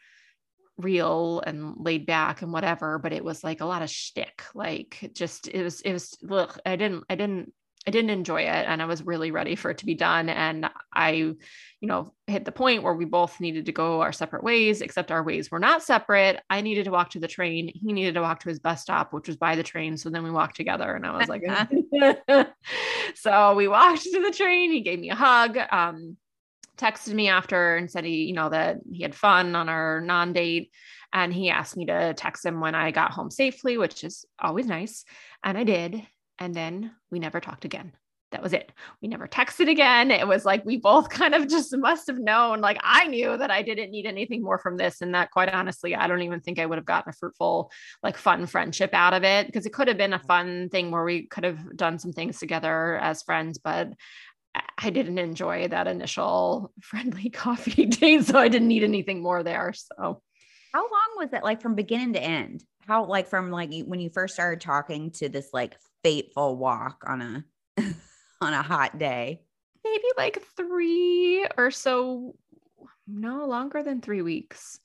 real 0.78 1.42
and 1.46 1.76
laid 1.78 2.06
back 2.06 2.42
and 2.42 2.52
whatever, 2.52 3.00
but 3.00 3.14
it 3.14 3.24
was 3.24 3.44
like 3.44 3.62
a 3.62 3.66
lot 3.66 3.82
of 3.82 3.90
shtick. 3.90 4.44
Like 4.54 5.12
just, 5.14 5.48
it 5.48 5.64
was, 5.64 5.82
it 5.82 5.94
was, 5.94 6.18
look, 6.22 6.60
I 6.66 6.76
didn't, 6.76 7.04
I 7.10 7.16
didn't 7.16 7.54
I 7.88 7.92
didn't 7.92 8.12
enjoy 8.12 8.42
it 8.42 8.66
and 8.68 8.80
I 8.80 8.86
was 8.86 9.04
really 9.04 9.32
ready 9.32 9.56
for 9.56 9.72
it 9.72 9.80
to 9.80 9.88
be 9.88 9.96
done. 9.96 10.30
And 10.30 10.70
I, 10.94 11.12
you 11.12 11.38
know, 11.82 12.14
hit 12.28 12.46
the 12.46 12.52
point 12.52 12.84
where 12.84 12.94
we 12.94 13.06
both 13.06 13.40
needed 13.40 13.66
to 13.66 13.72
go 13.72 14.02
our 14.02 14.12
separate 14.12 14.44
ways, 14.44 14.82
except 14.82 15.12
our 15.12 15.24
ways 15.24 15.50
were 15.50 15.60
not 15.60 15.82
separate. 15.82 16.40
I 16.48 16.62
needed 16.62 16.86
to 16.86 16.92
walk 16.92 17.10
to 17.12 17.20
the 17.20 17.28
train. 17.28 17.72
He 17.74 17.92
needed 17.92 18.14
to 18.16 18.22
walk 18.22 18.42
to 18.42 18.50
his 18.50 18.60
bus 18.60 18.84
stop, 18.84 19.14
which 19.14 19.28
was 19.28 19.38
by 19.38 19.56
the 19.56 19.64
train. 19.64 19.98
So 19.98 20.12
then 20.12 20.24
we 20.24 20.30
walked 20.30 20.58
together 20.58 20.94
and 20.94 21.08
I 21.08 21.18
was 21.18 21.28
like, 21.28 21.44
so 23.16 23.56
we 23.56 23.68
walked 23.68 24.04
to 24.04 24.22
the 24.22 24.32
train. 24.32 24.72
He 24.72 24.82
gave 24.82 25.00
me 25.00 25.10
a 25.10 25.16
hug, 25.16 25.58
um, 25.72 26.18
texted 26.82 27.14
me 27.14 27.30
after 27.30 27.78
and 27.78 27.90
said 27.90 28.06
he, 28.06 28.24
you 28.24 28.34
know, 28.34 28.50
that 28.50 28.78
he 28.92 29.04
had 29.04 29.16
fun 29.16 29.56
on 29.56 29.70
our 29.70 30.02
non 30.02 30.34
date. 30.34 30.72
And 31.14 31.34
he 31.34 31.50
asked 31.50 31.76
me 31.76 31.86
to 31.86 32.14
text 32.14 32.46
him 32.46 32.62
when 32.62 32.74
I 32.74 32.92
got 32.92 33.12
home 33.12 33.30
safely, 33.30 33.78
which 33.78 34.04
is 34.04 34.26
always 34.40 34.66
nice. 34.66 35.04
And 35.44 35.58
I 35.58 35.64
did. 35.64 36.06
And 36.40 36.56
then 36.56 36.92
we 37.12 37.20
never 37.20 37.40
talked 37.40 37.66
again. 37.66 37.94
That 38.32 38.42
was 38.42 38.54
it. 38.54 38.72
We 39.02 39.10
never 39.10 39.28
texted 39.28 39.70
again. 39.70 40.10
It 40.10 40.26
was 40.26 40.46
like 40.46 40.64
we 40.66 40.78
both 40.78 41.10
kind 41.20 41.36
of 41.36 41.50
just 41.50 41.76
must 41.76 42.08
have 42.08 42.18
known. 42.18 42.62
Like 42.62 42.80
I 42.82 43.08
knew 43.08 43.38
that 43.38 43.52
I 43.52 43.62
didn't 43.62 43.92
need 43.92 44.06
anything 44.06 44.42
more 44.42 44.58
from 44.58 44.78
this. 44.78 45.02
And 45.02 45.14
that, 45.14 45.32
quite 45.32 45.54
honestly, 45.54 45.96
I 45.96 46.08
don't 46.08 46.22
even 46.22 46.40
think 46.40 46.58
I 46.58 46.66
would 46.66 46.78
have 46.78 46.86
gotten 46.86 47.10
a 47.10 47.14
fruitful, 47.14 47.72
like 48.02 48.18
fun 48.18 48.46
friendship 48.46 48.92
out 48.94 49.14
of 49.14 49.24
it 49.24 49.48
because 49.48 49.66
it 49.66 49.74
could 49.74 49.90
have 49.90 49.98
been 49.98 50.14
a 50.14 50.20
fun 50.20 50.70
thing 50.70 50.92
where 50.92 51.04
we 51.04 51.28
could 51.28 51.44
have 51.44 51.76
done 51.76 52.00
some 52.00 52.14
things 52.14 52.40
together 52.40 52.96
as 52.96 53.22
friends. 53.22 53.58
But 53.58 53.90
I 54.84 54.90
didn't 54.90 55.20
enjoy 55.20 55.68
that 55.68 55.88
initial 55.88 56.72
friendly 56.82 57.30
coffee 57.30 57.86
date. 57.88 58.26
So 58.26 58.38
I 58.38 58.48
didn't 58.48 58.68
need 58.68 58.84
anything 58.84 59.22
more 59.22 59.44
there. 59.44 59.74
So, 59.74 60.22
how 60.74 60.82
long 60.82 61.10
was 61.18 61.34
it 61.34 61.44
like 61.44 61.62
from 61.62 61.76
beginning 61.76 62.14
to 62.14 62.22
end? 62.22 62.64
How, 62.88 63.06
like, 63.06 63.28
from 63.28 63.52
like 63.52 63.72
when 63.86 64.00
you 64.00 64.10
first 64.10 64.34
started 64.34 64.62
talking 64.62 65.12
to 65.12 65.30
this 65.30 65.50
like 65.54 65.76
fateful 66.04 66.56
walk 66.56 67.04
on 67.06 67.22
a 67.22 67.46
on 68.42 68.54
a 68.54 68.62
hot 68.62 68.98
day? 68.98 69.44
Maybe 69.84 70.04
like 70.18 70.42
3 70.56 71.48
or 71.58 71.72
so 71.72 72.36
no 73.08 73.46
longer 73.46 73.84
than 73.84 74.02
3 74.02 74.22
weeks. 74.22 74.80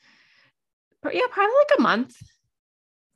But 1.02 1.14
yeah, 1.14 1.22
probably 1.30 1.54
like 1.56 1.78
a 1.78 1.82
month. 1.82 2.16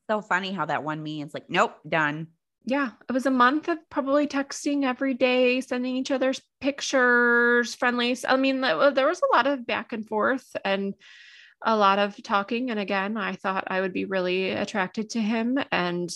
So 0.09 0.21
funny 0.21 0.53
how 0.53 0.67
that 0.67 0.85
one 0.85 1.03
means 1.03 1.35
like 1.35 1.51
nope, 1.51 1.77
done. 1.89 2.29
Yeah, 2.64 2.90
it 3.09 3.12
was 3.12 3.26
a 3.26 3.31
month 3.31 3.69
of 3.69 3.79
probably 3.88 4.26
texting 4.26 4.85
every 4.85 5.14
day, 5.14 5.61
sending 5.61 5.97
each 5.97 6.11
other's 6.11 6.43
pictures, 6.61 7.75
friendly. 7.75 8.17
I 8.29 8.37
mean, 8.37 8.61
there 8.61 9.09
was 9.09 9.23
a 9.23 9.37
lot 9.37 9.47
of 9.47 9.67
back 9.67 9.93
and 9.93 10.07
forth 10.07 10.45
and 10.64 10.95
a 11.64 11.76
lot 11.76 11.99
of 11.99 12.23
talking. 12.23 12.71
And 12.71 12.79
again, 12.79 13.17
I 13.17 13.35
thought 13.35 13.64
I 13.69 13.81
would 13.81 13.93
be 13.93 14.05
really 14.05 14.50
attracted 14.50 15.11
to 15.11 15.21
him. 15.21 15.59
And 15.73 16.11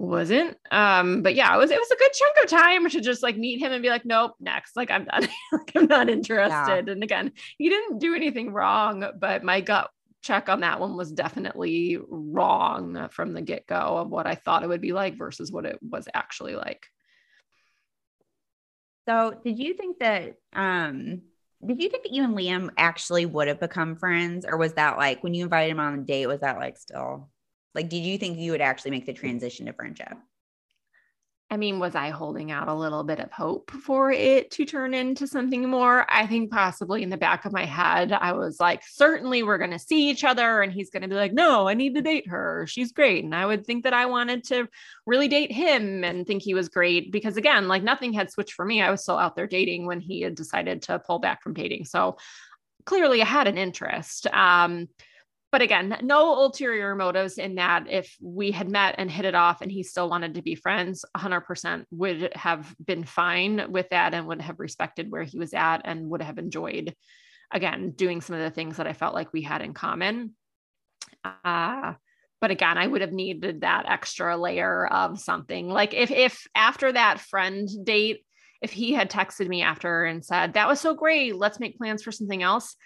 wasn't 0.00 0.56
um 0.70 1.20
but 1.20 1.34
yeah 1.34 1.54
it 1.54 1.58
was 1.58 1.70
it 1.70 1.78
was 1.78 1.90
a 1.90 1.96
good 1.96 2.12
chunk 2.14 2.36
of 2.42 2.48
time 2.48 2.88
to 2.88 3.02
just 3.02 3.22
like 3.22 3.36
meet 3.36 3.60
him 3.60 3.70
and 3.70 3.82
be 3.82 3.90
like 3.90 4.06
nope 4.06 4.32
next 4.40 4.74
like 4.74 4.90
i'm 4.90 5.04
done 5.04 5.28
like 5.52 5.72
i'm 5.76 5.84
not 5.84 6.08
interested 6.08 6.86
yeah. 6.86 6.92
and 6.92 7.02
again 7.02 7.30
he 7.58 7.68
didn't 7.68 7.98
do 7.98 8.14
anything 8.14 8.50
wrong 8.50 9.04
but 9.18 9.44
my 9.44 9.60
gut 9.60 9.90
check 10.22 10.48
on 10.48 10.60
that 10.60 10.80
one 10.80 10.96
was 10.96 11.12
definitely 11.12 11.98
wrong 12.08 13.08
from 13.10 13.32
the 13.32 13.42
get-go 13.42 13.98
of 13.98 14.10
what 14.10 14.26
i 14.26 14.34
thought 14.34 14.62
it 14.62 14.68
would 14.68 14.80
be 14.80 14.92
like 14.92 15.16
versus 15.16 15.50
what 15.50 15.66
it 15.66 15.78
was 15.82 16.08
actually 16.14 16.54
like 16.54 16.86
so 19.08 19.34
did 19.44 19.58
you 19.58 19.74
think 19.74 19.98
that 19.98 20.34
um 20.52 21.22
did 21.66 21.80
you 21.80 21.88
think 21.90 22.04
that 22.04 22.12
you 22.12 22.24
and 22.24 22.36
liam 22.36 22.70
actually 22.76 23.26
would 23.26 23.48
have 23.48 23.60
become 23.60 23.96
friends 23.96 24.44
or 24.46 24.56
was 24.56 24.74
that 24.74 24.98
like 24.98 25.22
when 25.22 25.34
you 25.34 25.44
invited 25.44 25.70
him 25.70 25.80
on 25.80 25.98
a 25.98 26.02
date 26.02 26.26
was 26.26 26.40
that 26.40 26.58
like 26.58 26.76
still 26.76 27.30
like, 27.74 27.88
did 27.88 28.04
you 28.04 28.18
think 28.18 28.38
you 28.38 28.52
would 28.52 28.60
actually 28.60 28.90
make 28.90 29.06
the 29.06 29.12
transition 29.12 29.66
to 29.66 29.72
friendship? 29.72 30.14
I 31.52 31.56
mean, 31.56 31.80
was 31.80 31.96
I 31.96 32.10
holding 32.10 32.52
out 32.52 32.68
a 32.68 32.74
little 32.74 33.02
bit 33.02 33.18
of 33.18 33.32
hope 33.32 33.72
for 33.72 34.12
it 34.12 34.52
to 34.52 34.64
turn 34.64 34.94
into 34.94 35.26
something 35.26 35.68
more? 35.68 36.06
I 36.08 36.24
think 36.28 36.52
possibly 36.52 37.02
in 37.02 37.10
the 37.10 37.16
back 37.16 37.44
of 37.44 37.52
my 37.52 37.64
head, 37.64 38.12
I 38.12 38.34
was 38.34 38.60
like, 38.60 38.82
certainly 38.86 39.42
we're 39.42 39.58
going 39.58 39.72
to 39.72 39.78
see 39.80 40.10
each 40.10 40.22
other. 40.22 40.62
And 40.62 40.72
he's 40.72 40.90
going 40.90 41.02
to 41.02 41.08
be 41.08 41.16
like, 41.16 41.32
no, 41.32 41.66
I 41.66 41.74
need 41.74 41.96
to 41.96 42.02
date 42.02 42.28
her. 42.28 42.66
She's 42.68 42.92
great. 42.92 43.24
And 43.24 43.34
I 43.34 43.46
would 43.46 43.66
think 43.66 43.82
that 43.82 43.92
I 43.92 44.06
wanted 44.06 44.44
to 44.44 44.68
really 45.06 45.26
date 45.26 45.50
him 45.50 46.04
and 46.04 46.24
think 46.24 46.42
he 46.42 46.54
was 46.54 46.68
great 46.68 47.10
because, 47.10 47.36
again, 47.36 47.66
like 47.66 47.82
nothing 47.82 48.12
had 48.12 48.30
switched 48.30 48.52
for 48.52 48.64
me. 48.64 48.80
I 48.80 48.92
was 48.92 49.02
still 49.02 49.18
out 49.18 49.34
there 49.34 49.48
dating 49.48 49.86
when 49.86 49.98
he 49.98 50.20
had 50.20 50.36
decided 50.36 50.82
to 50.82 51.00
pull 51.00 51.18
back 51.18 51.42
from 51.42 51.54
dating. 51.54 51.86
So 51.86 52.16
clearly 52.84 53.22
I 53.22 53.26
had 53.26 53.48
an 53.48 53.58
interest. 53.58 54.28
Um, 54.32 54.88
but 55.52 55.62
again, 55.62 55.98
no 56.02 56.34
ulterior 56.34 56.94
motives 56.94 57.36
in 57.36 57.56
that 57.56 57.86
if 57.88 58.16
we 58.20 58.52
had 58.52 58.68
met 58.68 58.94
and 58.98 59.10
hit 59.10 59.24
it 59.24 59.34
off 59.34 59.62
and 59.62 59.70
he 59.70 59.82
still 59.82 60.08
wanted 60.08 60.34
to 60.34 60.42
be 60.42 60.54
friends, 60.54 61.04
100% 61.16 61.84
would 61.90 62.32
have 62.36 62.72
been 62.84 63.04
fine 63.04 63.72
with 63.72 63.88
that 63.90 64.14
and 64.14 64.26
would 64.26 64.40
have 64.40 64.60
respected 64.60 65.10
where 65.10 65.24
he 65.24 65.38
was 65.38 65.52
at 65.52 65.82
and 65.84 66.08
would 66.08 66.22
have 66.22 66.38
enjoyed, 66.38 66.94
again, 67.50 67.90
doing 67.90 68.20
some 68.20 68.36
of 68.36 68.42
the 68.42 68.50
things 68.50 68.76
that 68.76 68.86
I 68.86 68.92
felt 68.92 69.14
like 69.14 69.32
we 69.32 69.42
had 69.42 69.60
in 69.60 69.74
common. 69.74 70.36
Uh, 71.44 71.94
but 72.40 72.52
again, 72.52 72.78
I 72.78 72.86
would 72.86 73.00
have 73.00 73.12
needed 73.12 73.62
that 73.62 73.86
extra 73.88 74.36
layer 74.36 74.86
of 74.86 75.20
something. 75.20 75.68
Like 75.68 75.94
if 75.94 76.10
if 76.10 76.46
after 76.54 76.92
that 76.92 77.20
friend 77.20 77.68
date, 77.84 78.24
if 78.62 78.70
he 78.70 78.92
had 78.92 79.10
texted 79.10 79.48
me 79.48 79.62
after 79.62 80.04
and 80.04 80.24
said, 80.24 80.54
that 80.54 80.68
was 80.68 80.80
so 80.80 80.94
great, 80.94 81.34
let's 81.34 81.60
make 81.60 81.76
plans 81.76 82.02
for 82.02 82.12
something 82.12 82.42
else, 82.42 82.76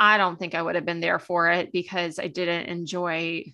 I 0.00 0.16
don't 0.16 0.38
think 0.38 0.54
I 0.54 0.62
would 0.62 0.76
have 0.76 0.84
been 0.84 1.00
there 1.00 1.18
for 1.18 1.50
it 1.50 1.72
because 1.72 2.18
I 2.18 2.28
didn't 2.28 2.66
enjoy 2.66 3.44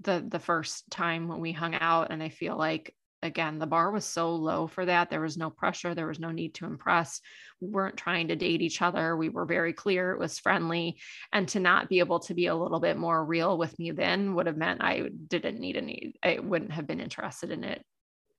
the 0.00 0.24
the 0.26 0.40
first 0.40 0.90
time 0.90 1.28
when 1.28 1.40
we 1.40 1.52
hung 1.52 1.74
out. 1.74 2.10
And 2.10 2.22
I 2.22 2.28
feel 2.28 2.56
like 2.56 2.94
again 3.22 3.58
the 3.58 3.66
bar 3.66 3.90
was 3.90 4.04
so 4.04 4.34
low 4.34 4.66
for 4.66 4.84
that. 4.84 5.10
There 5.10 5.20
was 5.20 5.36
no 5.36 5.48
pressure. 5.48 5.94
There 5.94 6.08
was 6.08 6.18
no 6.18 6.32
need 6.32 6.54
to 6.56 6.66
impress. 6.66 7.20
We 7.60 7.68
weren't 7.68 7.96
trying 7.96 8.28
to 8.28 8.36
date 8.36 8.62
each 8.62 8.82
other. 8.82 9.16
We 9.16 9.28
were 9.28 9.46
very 9.46 9.72
clear. 9.72 10.12
It 10.12 10.18
was 10.18 10.38
friendly. 10.38 10.98
And 11.32 11.48
to 11.48 11.60
not 11.60 11.88
be 11.88 12.00
able 12.00 12.20
to 12.20 12.34
be 12.34 12.46
a 12.46 12.54
little 12.54 12.80
bit 12.80 12.96
more 12.96 13.24
real 13.24 13.56
with 13.56 13.78
me 13.78 13.92
then 13.92 14.34
would 14.34 14.46
have 14.46 14.56
meant 14.56 14.82
I 14.82 15.08
didn't 15.28 15.60
need 15.60 15.76
any 15.76 16.14
I 16.22 16.40
wouldn't 16.40 16.72
have 16.72 16.86
been 16.86 17.00
interested 17.00 17.50
in 17.52 17.62
it 17.62 17.82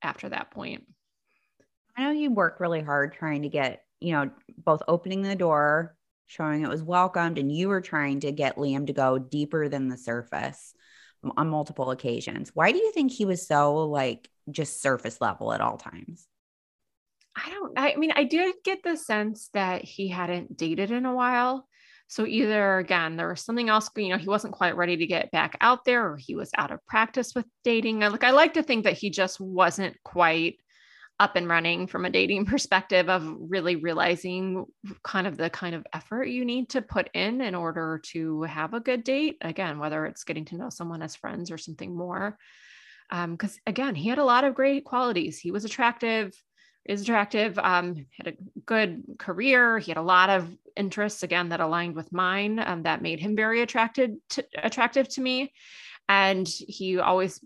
after 0.02 0.28
that 0.28 0.50
point. 0.50 0.84
I 1.96 2.04
know 2.04 2.10
you 2.12 2.30
worked 2.30 2.60
really 2.60 2.82
hard 2.82 3.14
trying 3.14 3.42
to 3.42 3.48
get 3.48 3.82
you 4.00 4.12
know 4.12 4.30
both 4.64 4.82
opening 4.86 5.22
the 5.22 5.34
door 5.34 5.96
showing 6.28 6.62
it 6.62 6.68
was 6.68 6.82
welcomed, 6.82 7.38
and 7.38 7.50
you 7.50 7.68
were 7.68 7.80
trying 7.80 8.20
to 8.20 8.30
get 8.30 8.56
Liam 8.56 8.86
to 8.86 8.92
go 8.92 9.18
deeper 9.18 9.68
than 9.68 9.88
the 9.88 9.96
surface 9.96 10.74
on 11.36 11.48
multiple 11.48 11.90
occasions. 11.90 12.52
Why 12.54 12.70
do 12.70 12.78
you 12.78 12.92
think 12.92 13.10
he 13.10 13.24
was 13.24 13.46
so 13.46 13.86
like 13.86 14.28
just 14.50 14.80
surface 14.80 15.20
level 15.20 15.52
at 15.52 15.60
all 15.60 15.78
times? 15.78 16.26
I 17.34 17.50
don't, 17.50 17.72
I 17.76 17.96
mean, 17.96 18.12
I 18.14 18.24
did 18.24 18.54
get 18.64 18.82
the 18.82 18.96
sense 18.96 19.48
that 19.54 19.84
he 19.84 20.08
hadn't 20.08 20.56
dated 20.56 20.90
in 20.90 21.06
a 21.06 21.14
while. 21.14 21.66
So 22.08 22.26
either 22.26 22.78
again, 22.78 23.16
there 23.16 23.28
was 23.28 23.42
something 23.42 23.68
else, 23.68 23.90
you 23.96 24.08
know, 24.08 24.16
he 24.16 24.28
wasn't 24.28 24.54
quite 24.54 24.76
ready 24.76 24.96
to 24.96 25.06
get 25.06 25.30
back 25.30 25.56
out 25.60 25.84
there 25.84 26.10
or 26.10 26.16
he 26.16 26.34
was 26.34 26.50
out 26.56 26.70
of 26.70 26.84
practice 26.86 27.34
with 27.34 27.44
dating. 27.64 28.00
Like 28.00 28.24
I 28.24 28.30
like 28.30 28.54
to 28.54 28.62
think 28.62 28.84
that 28.84 28.96
he 28.96 29.10
just 29.10 29.40
wasn't 29.40 29.96
quite 30.04 30.56
up 31.20 31.36
and 31.36 31.48
running 31.48 31.86
from 31.86 32.04
a 32.04 32.10
dating 32.10 32.46
perspective 32.46 33.08
of 33.08 33.36
really 33.38 33.76
realizing 33.76 34.66
kind 35.02 35.26
of 35.26 35.36
the 35.36 35.50
kind 35.50 35.74
of 35.74 35.86
effort 35.92 36.24
you 36.24 36.44
need 36.44 36.70
to 36.70 36.82
put 36.82 37.10
in 37.14 37.40
in 37.40 37.54
order 37.54 38.00
to 38.04 38.42
have 38.42 38.74
a 38.74 38.80
good 38.80 39.04
date. 39.04 39.36
Again 39.40 39.78
whether 39.78 40.06
it's 40.06 40.24
getting 40.24 40.44
to 40.46 40.56
know 40.56 40.70
someone 40.70 41.02
as 41.02 41.16
friends 41.16 41.50
or 41.50 41.58
something 41.58 41.96
more. 41.96 42.38
Because 43.10 43.52
um, 43.52 43.60
again 43.66 43.94
he 43.94 44.08
had 44.08 44.18
a 44.18 44.24
lot 44.24 44.44
of 44.44 44.54
great 44.54 44.84
qualities. 44.84 45.38
He 45.38 45.50
was 45.50 45.64
attractive 45.64 46.32
is 46.84 47.02
attractive 47.02 47.58
um, 47.58 48.06
had 48.12 48.28
a 48.28 48.60
good 48.64 49.04
career. 49.18 49.78
He 49.78 49.90
had 49.90 49.98
a 49.98 50.02
lot 50.02 50.30
of 50.30 50.48
interests 50.74 51.22
again 51.22 51.50
that 51.50 51.60
aligned 51.60 51.94
with 51.94 52.12
mine 52.12 52.58
um, 52.58 52.84
that 52.84 53.02
made 53.02 53.20
him 53.20 53.36
very 53.36 53.60
attracted 53.60 54.16
to, 54.30 54.44
attractive 54.56 55.06
to 55.10 55.20
me 55.20 55.52
and 56.08 56.48
he 56.48 56.98
always 56.98 57.38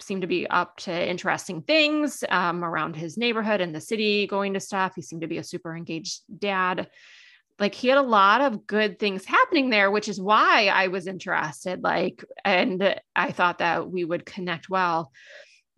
seemed 0.00 0.20
to 0.20 0.26
be 0.26 0.46
up 0.46 0.76
to 0.76 1.10
interesting 1.10 1.62
things 1.62 2.22
um, 2.28 2.62
around 2.62 2.96
his 2.96 3.16
neighborhood 3.16 3.62
and 3.62 3.74
the 3.74 3.80
city 3.80 4.26
going 4.26 4.54
to 4.54 4.60
stuff. 4.60 4.92
He 4.94 5.02
seemed 5.02 5.22
to 5.22 5.28
be 5.28 5.38
a 5.38 5.44
super 5.44 5.74
engaged 5.74 6.20
dad. 6.38 6.88
Like 7.58 7.74
he 7.74 7.88
had 7.88 7.98
a 7.98 8.02
lot 8.02 8.42
of 8.42 8.66
good 8.66 8.98
things 8.98 9.24
happening 9.24 9.70
there 9.70 9.90
which 9.90 10.08
is 10.08 10.20
why 10.20 10.66
i 10.66 10.88
was 10.88 11.06
interested 11.06 11.84
like 11.84 12.24
and 12.44 12.96
i 13.14 13.30
thought 13.30 13.58
that 13.58 13.88
we 13.88 14.04
would 14.04 14.26
connect 14.26 14.68
well. 14.68 15.12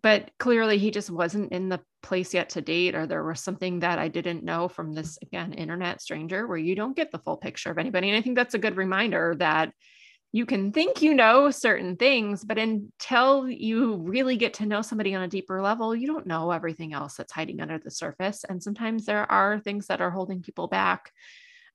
But 0.03 0.31
clearly 0.39 0.79
he 0.79 0.91
just 0.91 1.11
wasn't 1.11 1.53
in 1.53 1.69
the 1.69 1.81
place 2.03 2.33
yet 2.33 2.51
to 2.51 2.61
date 2.61 2.95
or 2.95 3.07
there 3.07 3.25
was 3.25 3.41
something 3.41 3.81
that 3.81 3.99
i 3.99 4.09
didn't 4.09 4.43
know 4.43 4.69
from 4.69 4.95
this 4.95 5.19
again 5.21 5.53
internet 5.53 6.01
stranger 6.01 6.47
where 6.47 6.57
you 6.57 6.75
don't 6.75 6.97
get 6.97 7.13
the 7.13 7.19
full 7.19 7.37
picture 7.37 7.71
of 7.71 7.79
anybody. 7.79 8.09
And 8.09 8.17
i 8.17 8.23
think 8.23 8.37
that's 8.37 8.55
a 8.55 8.59
good 8.59 8.77
reminder 8.77 9.37
that 9.39 9.71
you 10.33 10.45
can 10.45 10.73
think 10.73 11.03
you 11.03 11.15
know 11.15 11.51
certain 11.51 11.97
things, 11.97 12.45
but 12.45 12.59
until 12.59 13.49
you 13.49 13.97
really 13.97 14.37
get 14.37 14.55
to 14.55 14.67
know 14.67 14.83
somebody 14.83 15.15
on 15.15 15.23
a 15.23 15.29
deeper 15.29 15.63
level, 15.63 15.95
you 15.95 16.07
don't 16.07 16.27
know 16.27 16.51
everything 16.51 16.93
else 16.93 17.15
that's 17.17 17.33
hiding 17.33 17.61
under 17.61 17.79
the 17.79 17.91
surface. 17.91 18.45
And 18.45 18.63
sometimes 18.63 19.07
there 19.07 19.31
are 19.31 19.61
things 19.61 19.87
that 19.87 20.01
are 20.01 20.11
holding 20.11 20.43
people 20.43 20.69
back. 20.69 21.11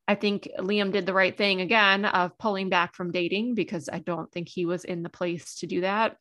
I 0.07 0.15
think 0.15 0.49
Liam 0.59 0.91
did 0.91 1.05
the 1.05 1.13
right 1.13 1.35
thing 1.35 1.61
again 1.61 2.05
of 2.05 2.37
pulling 2.37 2.69
back 2.69 2.95
from 2.95 3.11
dating 3.11 3.55
because 3.55 3.89
I 3.91 3.99
don't 3.99 4.31
think 4.31 4.49
he 4.49 4.65
was 4.65 4.83
in 4.83 5.03
the 5.03 5.09
place 5.09 5.55
to 5.59 5.67
do 5.67 5.81
that 5.81 6.17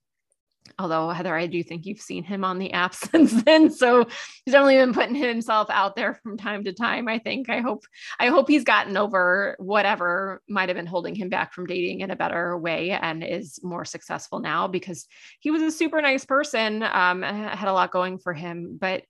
although 0.78 1.10
Heather, 1.10 1.34
I 1.34 1.46
do 1.46 1.62
think 1.62 1.84
you've 1.84 2.00
seen 2.00 2.24
him 2.24 2.44
on 2.44 2.58
the 2.58 2.72
app 2.72 2.94
since 3.12 3.42
then. 3.44 3.70
So 3.70 4.06
he's 4.44 4.52
definitely 4.52 4.76
been 4.76 4.94
putting 4.94 5.14
himself 5.14 5.68
out 5.70 5.96
there 5.96 6.14
from 6.22 6.36
time 6.36 6.64
to 6.64 6.72
time. 6.72 7.08
I 7.08 7.18
think. 7.18 7.48
I 7.48 7.60
hope 7.60 7.84
I 8.18 8.28
hope 8.28 8.48
he's 8.48 8.64
gotten 8.64 8.96
over 8.96 9.56
whatever 9.58 10.42
might 10.48 10.68
have 10.68 10.76
been 10.76 10.86
holding 10.86 11.14
him 11.14 11.28
back 11.28 11.52
from 11.52 11.66
dating 11.66 12.00
in 12.00 12.10
a 12.10 12.16
better 12.16 12.56
way 12.56 12.90
and 12.90 13.22
is 13.22 13.60
more 13.62 13.84
successful 13.84 14.40
now 14.40 14.68
because 14.68 15.06
he 15.40 15.50
was 15.50 15.62
a 15.62 15.70
super 15.70 16.00
nice 16.00 16.24
person, 16.24 16.82
um, 16.82 17.22
had 17.22 17.68
a 17.68 17.72
lot 17.72 17.92
going 17.92 18.18
for 18.18 18.32
him. 18.32 18.78
But 18.80 19.04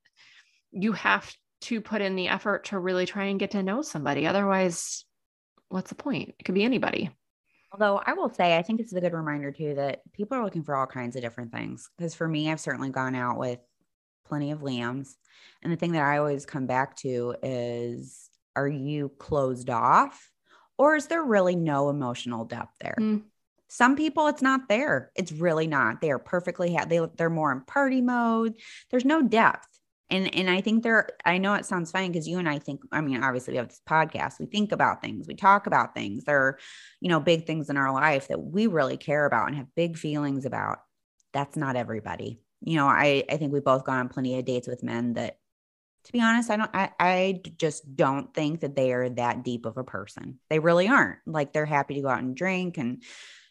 you 0.73 0.93
have 0.93 1.33
to 1.63 1.81
put 1.81 2.01
in 2.01 2.17
the 2.17 2.29
effort 2.29 2.67
to 2.67 2.79
really 2.79 3.07
try 3.07 3.25
and 3.25 3.41
get 3.41 3.53
to 3.53 3.63
know 3.63 3.83
somebody. 3.83 4.27
Otherwise, 4.27 5.05
what's 5.69 5.91
the 5.91 5.95
point? 5.95 6.35
It 6.39 6.45
could 6.45 6.55
be 6.55 6.65
anybody. 6.65 7.11
Although 7.73 8.01
I 8.05 8.15
will 8.15 8.33
say, 8.33 8.57
I 8.57 8.63
think 8.63 8.81
it's 8.81 8.93
a 8.93 9.01
good 9.01 9.13
reminder 9.13 9.53
too 9.53 9.75
that 9.77 10.01
people 10.13 10.37
are 10.37 10.45
looking 10.45 10.65
for 10.65 10.75
all 10.75 10.87
kinds 10.87 11.17
of 11.17 11.23
different 11.23 11.53
things. 11.53 11.89
Because 11.97 12.15
for 12.15 12.27
me, 12.27 12.51
I've 12.51 12.61
certainly 12.61 12.91
gone 12.91 13.15
out 13.15 13.39
with 13.39 13.61
plenty 14.27 14.51
of 14.51 14.61
Liams. 14.61 15.15
And 15.63 15.73
the 15.73 15.77
thing 15.77 15.93
that 15.93 16.03
I 16.03 16.19
always 16.19 16.47
come 16.47 16.67
back 16.67 16.97
to 16.99 17.37
is 17.43 18.29
are 18.57 18.69
you 18.69 19.11
closed 19.19 19.71
off 19.71 20.31
or 20.79 20.97
is 20.97 21.07
there 21.07 21.23
really 21.23 21.57
no 21.57 21.91
emotional 21.91 22.45
depth 22.45 22.75
there? 22.81 22.97
Mm. 22.99 23.23
Some 23.69 23.95
people, 23.95 24.27
it's 24.27 24.43
not 24.43 24.69
there. 24.69 25.13
It's 25.15 25.31
really 25.31 25.69
not. 25.69 26.01
They 26.01 26.11
are 26.11 26.19
perfectly 26.19 26.73
happy. 26.73 26.99
They, 26.99 27.07
they're 27.17 27.31
more 27.31 27.53
in 27.53 27.61
party 27.61 28.01
mode. 28.01 28.55
There's 28.91 29.05
no 29.05 29.23
depth 29.23 29.69
and 30.11 30.35
and 30.35 30.51
i 30.51 30.61
think 30.61 30.83
there 30.83 31.09
i 31.25 31.39
know 31.39 31.55
it 31.55 31.65
sounds 31.65 31.91
funny 31.91 32.09
because 32.09 32.29
you 32.29 32.39
and 32.39 32.49
i 32.49 32.59
think 32.59 32.81
i 32.93 33.01
mean 33.01 33.23
obviously 33.23 33.53
we 33.53 33.59
have 33.59 33.69
this 33.69 33.81
podcast. 33.89 34.39
We 34.39 34.47
think 34.47 34.73
about 34.73 35.03
things. 35.03 35.27
We 35.27 35.35
talk 35.35 35.67
about 35.67 35.95
things. 35.95 36.25
There 36.25 36.41
are 36.41 36.59
you 37.01 37.09
know 37.09 37.21
big 37.21 37.47
things 37.47 37.71
in 37.71 37.77
our 37.77 37.93
life 37.93 38.29
that 38.29 38.41
we 38.41 38.67
really 38.67 38.97
care 38.97 39.27
about 39.27 39.49
and 39.49 39.57
have 39.57 39.75
big 39.75 39.97
feelings 39.97 40.45
about. 40.45 40.79
That's 41.33 41.57
not 41.57 41.77
everybody. 41.77 42.41
You 42.61 42.77
know 42.77 42.87
i 42.87 43.25
i 43.31 43.37
think 43.37 43.53
we've 43.53 43.65
both 43.65 43.85
gone 43.85 43.99
on 43.99 44.09
plenty 44.09 44.39
of 44.39 44.45
dates 44.45 44.69
with 44.69 44.83
men 44.83 45.15
that 45.15 45.39
to 46.05 46.13
be 46.13 46.21
honest 46.21 46.51
i 46.51 46.57
don't 46.57 46.71
I, 46.75 46.91
I 46.99 47.43
just 47.57 47.97
don't 47.97 48.33
think 48.35 48.61
that 48.61 48.77
they 48.77 48.93
are 48.93 49.09
that 49.11 49.45
deep 49.45 49.67
of 49.67 49.77
a 49.77 49.85
person. 49.85 50.39
They 50.49 50.59
really 50.59 50.89
aren't. 50.89 51.19
Like 51.27 51.53
they're 51.53 51.67
happy 51.67 51.95
to 51.95 52.03
go 52.03 52.09
out 52.09 52.23
and 52.23 52.37
drink 52.37 52.79
and 52.79 53.03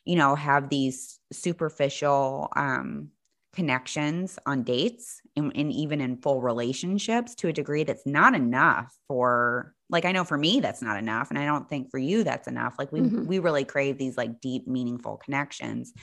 you 0.06 0.16
know 0.16 0.36
have 0.36 0.70
these 0.70 1.20
superficial 1.32 2.50
um 2.56 3.10
connections 3.54 4.38
on 4.46 4.64
dates 4.64 5.22
and, 5.40 5.52
and, 5.56 5.72
even 5.72 6.02
in 6.02 6.18
full 6.18 6.42
relationships 6.42 7.36
to 7.36 7.48
a 7.48 7.54
degree 7.54 7.84
that's 7.84 8.06
not 8.06 8.36
enough 8.36 8.96
for 9.08 9.74
like 9.90 10.06
i 10.06 10.12
know 10.12 10.24
for 10.24 10.38
me 10.38 10.60
that's 10.60 10.82
not 10.82 10.98
enough 10.98 11.30
and 11.30 11.40
i 11.40 11.46
don't 11.46 11.70
think 11.70 11.90
for 11.90 11.98
you 11.98 12.24
that's 12.24 12.48
enough. 12.48 12.76
Like 12.78 12.92
we 12.92 13.02
mm-hmm. 13.02 13.26
we 13.26 13.40
really 13.40 13.66
crave 13.66 13.98
these 13.98 14.18
like 14.18 14.42
deep 14.42 14.68
meaningful 14.68 15.18
connections 15.18 15.94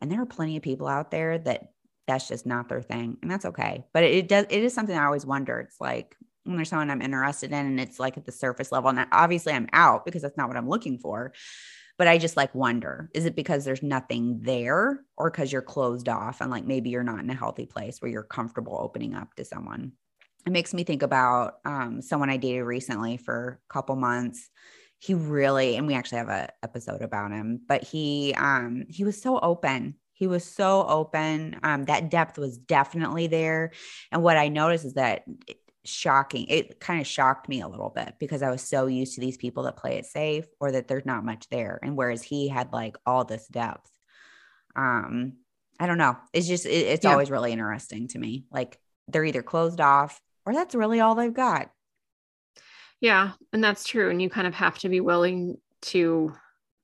and 0.00 0.10
there 0.10 0.22
are 0.22 0.26
plenty 0.26 0.56
of 0.56 0.62
people 0.62 0.88
out 0.88 1.10
there 1.10 1.38
that 1.38 1.68
that's 2.06 2.28
just 2.28 2.46
not 2.46 2.68
their 2.68 2.82
thing 2.82 3.18
and 3.22 3.30
that's 3.30 3.44
okay. 3.44 3.84
But 3.92 4.04
it, 4.04 4.14
it 4.14 4.28
does 4.28 4.46
it 4.50 4.64
is 4.64 4.74
something 4.74 4.96
i 4.96 5.04
always 5.04 5.26
wonder. 5.26 5.60
It's 5.60 5.80
like 5.80 6.16
when 6.48 6.56
there's 6.56 6.70
someone 6.70 6.90
i'm 6.90 7.02
interested 7.02 7.52
in 7.52 7.66
and 7.66 7.78
it's 7.78 8.00
like 8.00 8.16
at 8.16 8.24
the 8.24 8.32
surface 8.32 8.72
level 8.72 8.88
and 8.88 9.06
obviously 9.12 9.52
i'm 9.52 9.68
out 9.74 10.06
because 10.06 10.22
that's 10.22 10.38
not 10.38 10.48
what 10.48 10.56
i'm 10.56 10.68
looking 10.68 10.98
for 10.98 11.32
but 11.98 12.08
I 12.08 12.16
just 12.16 12.36
like 12.36 12.54
wonder 12.54 13.10
is 13.12 13.26
it 13.26 13.36
because 13.36 13.64
there's 13.64 13.82
nothing 13.82 14.40
there 14.40 15.00
or 15.16 15.30
because 15.30 15.52
you're 15.52 15.62
closed 15.62 16.08
off 16.08 16.40
and 16.40 16.50
like 16.50 16.64
maybe 16.64 16.90
you're 16.90 17.02
not 17.02 17.20
in 17.20 17.28
a 17.28 17.34
healthy 17.34 17.66
place 17.66 18.00
where 18.00 18.10
you're 18.10 18.22
comfortable 18.22 18.78
opening 18.80 19.14
up 19.14 19.34
to 19.34 19.44
someone? 19.44 19.92
It 20.46 20.50
makes 20.50 20.72
me 20.72 20.84
think 20.84 21.02
about 21.02 21.58
um, 21.64 22.00
someone 22.00 22.30
I 22.30 22.36
dated 22.36 22.64
recently 22.64 23.16
for 23.16 23.60
a 23.68 23.72
couple 23.72 23.96
months. 23.96 24.48
He 25.00 25.14
really, 25.14 25.76
and 25.76 25.86
we 25.86 25.94
actually 25.94 26.18
have 26.18 26.28
an 26.28 26.48
episode 26.62 27.02
about 27.02 27.32
him, 27.32 27.60
but 27.68 27.84
he 27.84 28.34
um, 28.38 28.86
he 28.88 29.04
was 29.04 29.20
so 29.20 29.38
open 29.40 29.96
he 30.18 30.26
was 30.26 30.44
so 30.44 30.84
open 30.88 31.60
um, 31.62 31.84
that 31.84 32.10
depth 32.10 32.38
was 32.38 32.58
definitely 32.58 33.28
there 33.28 33.70
and 34.10 34.20
what 34.20 34.36
i 34.36 34.48
noticed 34.48 34.84
is 34.84 34.94
that 34.94 35.24
shocking. 35.88 36.46
It 36.48 36.80
kind 36.80 37.00
of 37.00 37.06
shocked 37.06 37.48
me 37.48 37.60
a 37.60 37.68
little 37.68 37.90
bit 37.90 38.14
because 38.18 38.42
I 38.42 38.50
was 38.50 38.62
so 38.62 38.86
used 38.86 39.14
to 39.14 39.20
these 39.20 39.36
people 39.36 39.64
that 39.64 39.76
play 39.76 39.96
it 39.96 40.06
safe 40.06 40.46
or 40.60 40.72
that 40.72 40.88
there's 40.88 41.06
not 41.06 41.24
much 41.24 41.48
there. 41.48 41.78
And 41.82 41.96
whereas 41.96 42.22
he 42.22 42.48
had 42.48 42.72
like 42.72 42.96
all 43.06 43.24
this 43.24 43.46
depth. 43.48 43.90
Um, 44.76 45.34
I 45.80 45.86
don't 45.86 45.98
know. 45.98 46.16
It's 46.32 46.48
just 46.48 46.66
it, 46.66 46.70
it's 46.70 47.04
yeah. 47.04 47.12
always 47.12 47.30
really 47.30 47.52
interesting 47.52 48.08
to 48.08 48.18
me. 48.18 48.44
Like 48.50 48.78
they're 49.08 49.24
either 49.24 49.42
closed 49.42 49.80
off 49.80 50.20
or 50.44 50.54
that's 50.54 50.74
really 50.74 51.00
all 51.00 51.14
they've 51.14 51.32
got. 51.32 51.70
Yeah, 53.00 53.32
and 53.52 53.62
that's 53.62 53.84
true. 53.84 54.10
And 54.10 54.20
you 54.20 54.28
kind 54.28 54.46
of 54.46 54.54
have 54.54 54.78
to 54.80 54.88
be 54.88 55.00
willing 55.00 55.58
to 55.82 56.32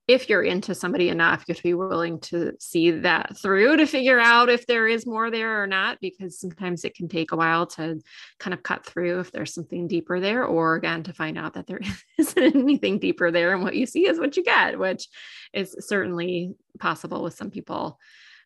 if 0.06 0.28
you're 0.28 0.42
into 0.42 0.74
somebody 0.74 1.08
enough, 1.08 1.44
you 1.46 1.52
have 1.52 1.56
to 1.58 1.62
be 1.62 1.74
willing 1.74 2.20
to 2.20 2.52
see 2.60 2.90
that 2.90 3.38
through 3.38 3.78
to 3.78 3.86
figure 3.86 4.20
out 4.20 4.50
if 4.50 4.66
there 4.66 4.86
is 4.86 5.06
more 5.06 5.30
there 5.30 5.62
or 5.62 5.66
not, 5.66 5.98
because 6.00 6.38
sometimes 6.38 6.84
it 6.84 6.94
can 6.94 7.08
take 7.08 7.32
a 7.32 7.36
while 7.36 7.66
to 7.66 7.98
kind 8.38 8.52
of 8.52 8.62
cut 8.62 8.84
through 8.84 9.20
if 9.20 9.32
there's 9.32 9.54
something 9.54 9.88
deeper 9.88 10.20
there, 10.20 10.44
or 10.44 10.74
again, 10.74 11.02
to 11.04 11.14
find 11.14 11.38
out 11.38 11.54
that 11.54 11.66
there 11.66 11.80
isn't 12.18 12.56
anything 12.56 12.98
deeper 12.98 13.30
there 13.30 13.54
and 13.54 13.62
what 13.62 13.76
you 13.76 13.86
see 13.86 14.06
is 14.06 14.18
what 14.18 14.36
you 14.36 14.44
get, 14.44 14.78
which 14.78 15.08
is 15.54 15.74
certainly 15.80 16.54
possible 16.78 17.22
with 17.22 17.34
some 17.34 17.50
people. 17.50 17.98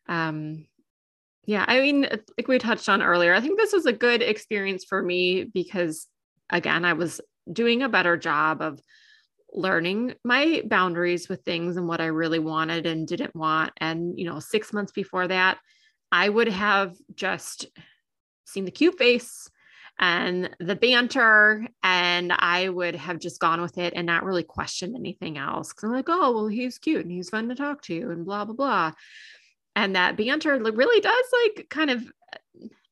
Um, 0.07 0.67
yeah, 1.45 1.65
I 1.67 1.81
mean, 1.81 2.03
like 2.37 2.47
we 2.47 2.59
touched 2.59 2.89
on 2.89 3.03
earlier, 3.03 3.35
I 3.35 3.41
think 3.41 3.59
this 3.59 3.73
was 3.73 3.87
a 3.87 3.93
good 3.93 4.23
experience 4.23 4.85
for 4.85 5.03
me 5.03 5.45
because, 5.45 6.07
again, 6.51 6.85
I 6.85 6.93
was 6.93 7.21
doing 7.53 7.83
a 7.83 7.89
better 7.89 8.17
job 8.17 8.63
of 8.63 8.81
learning 9.53 10.15
my 10.25 10.63
boundaries 10.67 11.29
with 11.29 11.43
things 11.43 11.77
and 11.77 11.89
what 11.89 12.01
I 12.01 12.07
really 12.07 12.39
wanted 12.39 12.87
and 12.87 13.07
didn't 13.07 13.35
want. 13.35 13.73
And, 13.79 14.19
you 14.19 14.25
know, 14.25 14.41
six 14.41 14.73
months 14.73 14.93
before 14.93 15.29
that, 15.29 15.59
I 16.13 16.29
would 16.29 16.49
have 16.49 16.97
just 17.15 17.67
seen 18.47 18.65
the 18.65 18.71
cute 18.71 18.99
face 18.99 19.51
and 20.01 20.51
the 20.61 20.77
banter, 20.77 21.67
and 21.83 22.33
I 22.33 22.69
would 22.69 22.95
have 22.95 23.19
just 23.19 23.41
gone 23.41 23.61
with 23.61 23.79
it 23.79 23.95
and 23.97 24.07
not 24.07 24.23
really 24.23 24.45
questioned 24.45 24.95
anything 24.95 25.39
else. 25.39 25.73
Cause 25.73 25.89
I'm 25.89 25.93
like, 25.93 26.09
oh, 26.09 26.33
well, 26.33 26.47
he's 26.47 26.79
cute 26.79 27.03
and 27.03 27.11
he's 27.11 27.31
fun 27.31 27.49
to 27.49 27.57
talk 27.57 27.83
to, 27.83 28.11
and 28.11 28.25
blah, 28.25 28.45
blah, 28.45 28.55
blah. 28.55 28.93
And 29.75 29.97
that 29.97 30.17
banter 30.17 30.57
really 30.57 31.01
does 31.01 31.25
like 31.47 31.69
kind 31.69 31.91
of 31.91 32.05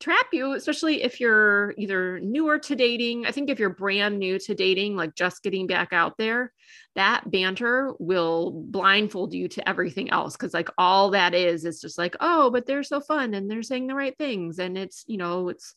trap 0.07 0.27
you, 0.33 0.53
especially 0.53 1.03
if 1.03 1.19
you're 1.19 1.75
either 1.77 2.21
newer 2.21 2.61
to 2.61 2.77
dating. 2.77 3.27
I 3.27 3.33
think 3.33 3.51
if 3.51 3.59
you're 3.59 3.71
brand 3.71 4.21
new 4.21 4.39
to 4.39 4.55
dating, 4.55 4.95
like 4.95 5.17
just 5.17 5.43
getting 5.43 5.67
back 5.67 5.93
out 5.93 6.17
there, 6.17 6.53
that 6.95 7.29
banter 7.29 7.93
will 7.99 8.53
blindfold 8.69 9.35
you 9.35 9.49
to 9.49 9.69
everything 9.69 10.11
else. 10.11 10.37
Cause 10.37 10.55
like 10.55 10.69
all 10.79 11.11
that 11.11 11.35
is, 11.35 11.65
is 11.65 11.81
just 11.81 11.99
like, 11.99 12.15
oh, 12.21 12.51
but 12.51 12.67
they're 12.67 12.85
so 12.85 13.01
fun 13.01 13.35
and 13.35 13.51
they're 13.51 13.65
saying 13.65 13.89
the 13.89 13.97
right 13.97 14.17
things. 14.17 14.61
And 14.61 14.79
it's, 14.79 15.03
you 15.09 15.17
know, 15.17 15.49
it's, 15.49 15.75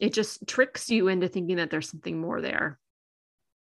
it 0.00 0.12
just 0.14 0.48
tricks 0.48 0.90
you 0.90 1.06
into 1.06 1.28
thinking 1.28 1.58
that 1.58 1.70
there's 1.70 1.88
something 1.88 2.20
more 2.20 2.40
there. 2.40 2.76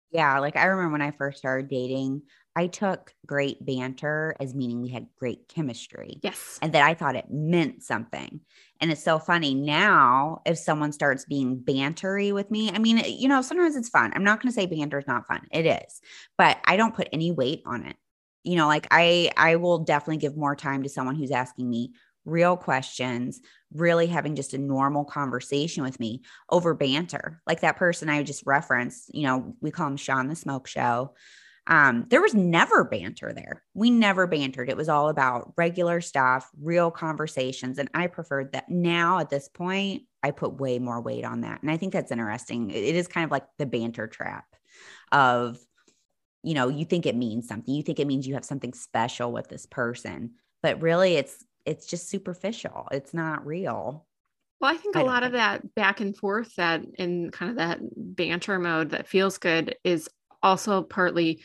Yeah. 0.09 0.39
Like 0.39 0.57
I 0.57 0.65
remember 0.65 0.93
when 0.93 1.03
I 1.03 1.11
first 1.11 1.37
started 1.37 1.69
dating, 1.69 2.23
I 2.55 2.67
took 2.67 3.13
great 3.25 3.63
banter 3.63 4.35
as 4.39 4.53
meaning 4.53 4.81
we 4.81 4.89
had 4.89 5.07
great 5.17 5.47
chemistry. 5.47 6.19
Yes. 6.21 6.59
And 6.61 6.73
that 6.73 6.83
I 6.83 6.93
thought 6.93 7.15
it 7.15 7.29
meant 7.29 7.83
something. 7.83 8.41
And 8.81 8.91
it's 8.91 9.03
so 9.03 9.19
funny 9.19 9.53
now 9.53 10.41
if 10.45 10.57
someone 10.57 10.91
starts 10.91 11.25
being 11.25 11.59
bantery 11.59 12.33
with 12.33 12.49
me. 12.49 12.71
I 12.71 12.79
mean, 12.79 13.01
you 13.05 13.27
know, 13.27 13.41
sometimes 13.41 13.75
it's 13.75 13.89
fun. 13.89 14.11
I'm 14.13 14.23
not 14.23 14.41
going 14.41 14.51
to 14.51 14.55
say 14.55 14.65
banter 14.65 14.99
is 14.99 15.07
not 15.07 15.27
fun. 15.27 15.47
It 15.51 15.65
is. 15.65 16.01
But 16.37 16.57
I 16.65 16.75
don't 16.75 16.95
put 16.95 17.09
any 17.13 17.31
weight 17.31 17.61
on 17.65 17.85
it. 17.85 17.95
You 18.43 18.55
know, 18.55 18.67
like 18.67 18.87
I 18.89 19.31
I 19.37 19.57
will 19.57 19.79
definitely 19.79 20.17
give 20.17 20.37
more 20.37 20.55
time 20.55 20.83
to 20.83 20.89
someone 20.89 21.15
who's 21.15 21.31
asking 21.31 21.69
me 21.69 21.93
real 22.25 22.57
questions, 22.57 23.41
really 23.73 24.07
having 24.07 24.35
just 24.35 24.53
a 24.53 24.57
normal 24.57 25.03
conversation 25.03 25.83
with 25.83 25.99
me 25.99 26.21
over 26.49 26.73
banter. 26.73 27.41
Like 27.47 27.61
that 27.61 27.77
person 27.77 28.09
I 28.09 28.23
just 28.23 28.45
referenced, 28.45 29.13
you 29.13 29.23
know, 29.23 29.55
we 29.61 29.71
call 29.71 29.87
him 29.87 29.97
Sean 29.97 30.27
the 30.27 30.35
Smoke 30.35 30.67
Show 30.67 31.13
Um, 31.69 32.07
there 32.09 32.21
was 32.21 32.33
never 32.33 32.83
banter 32.83 33.31
there. 33.31 33.63
We 33.75 33.91
never 33.91 34.25
bantered. 34.25 34.69
It 34.69 34.75
was 34.75 34.89
all 34.89 35.07
about 35.07 35.53
regular 35.55 36.01
stuff, 36.01 36.49
real 36.59 36.89
conversations. 36.89 37.77
And 37.77 37.89
I 37.93 38.07
preferred 38.07 38.53
that 38.53 38.69
now 38.69 39.19
at 39.19 39.29
this 39.29 39.47
point, 39.47 40.03
I 40.23 40.31
put 40.31 40.59
way 40.59 40.79
more 40.79 40.99
weight 40.99 41.23
on 41.23 41.41
that. 41.41 41.61
And 41.61 41.69
I 41.69 41.77
think 41.77 41.93
that's 41.93 42.11
interesting. 42.11 42.71
It 42.71 42.95
is 42.95 43.07
kind 43.07 43.23
of 43.23 43.29
like 43.29 43.45
the 43.59 43.67
banter 43.67 44.07
trap 44.07 44.45
of, 45.11 45.59
you 46.41 46.55
know, 46.55 46.69
you 46.69 46.85
think 46.85 47.05
it 47.05 47.15
means 47.15 47.47
something. 47.47 47.73
You 47.73 47.83
think 47.83 47.99
it 47.99 48.07
means 48.07 48.27
you 48.27 48.33
have 48.33 48.45
something 48.45 48.73
special 48.73 49.31
with 49.31 49.47
this 49.47 49.67
person, 49.67 50.31
but 50.63 50.81
really 50.81 51.15
it's 51.15 51.45
it's 51.65 51.85
just 51.85 52.09
superficial. 52.09 52.87
It's 52.91 53.13
not 53.13 53.45
real. 53.45 54.07
Well, 54.59 54.73
I 54.73 54.77
think 54.77 54.95
a 54.95 55.03
lot 55.03 55.21
think. 55.21 55.27
of 55.27 55.31
that 55.33 55.75
back 55.75 56.01
and 56.01 56.17
forth 56.17 56.55
that 56.55 56.81
in 56.97 57.29
kind 57.29 57.51
of 57.51 57.57
that 57.57 57.79
banter 57.95 58.57
mode 58.57 58.89
that 58.89 59.07
feels 59.07 59.37
good 59.37 59.75
is 59.83 60.09
also 60.41 60.83
partly 60.83 61.41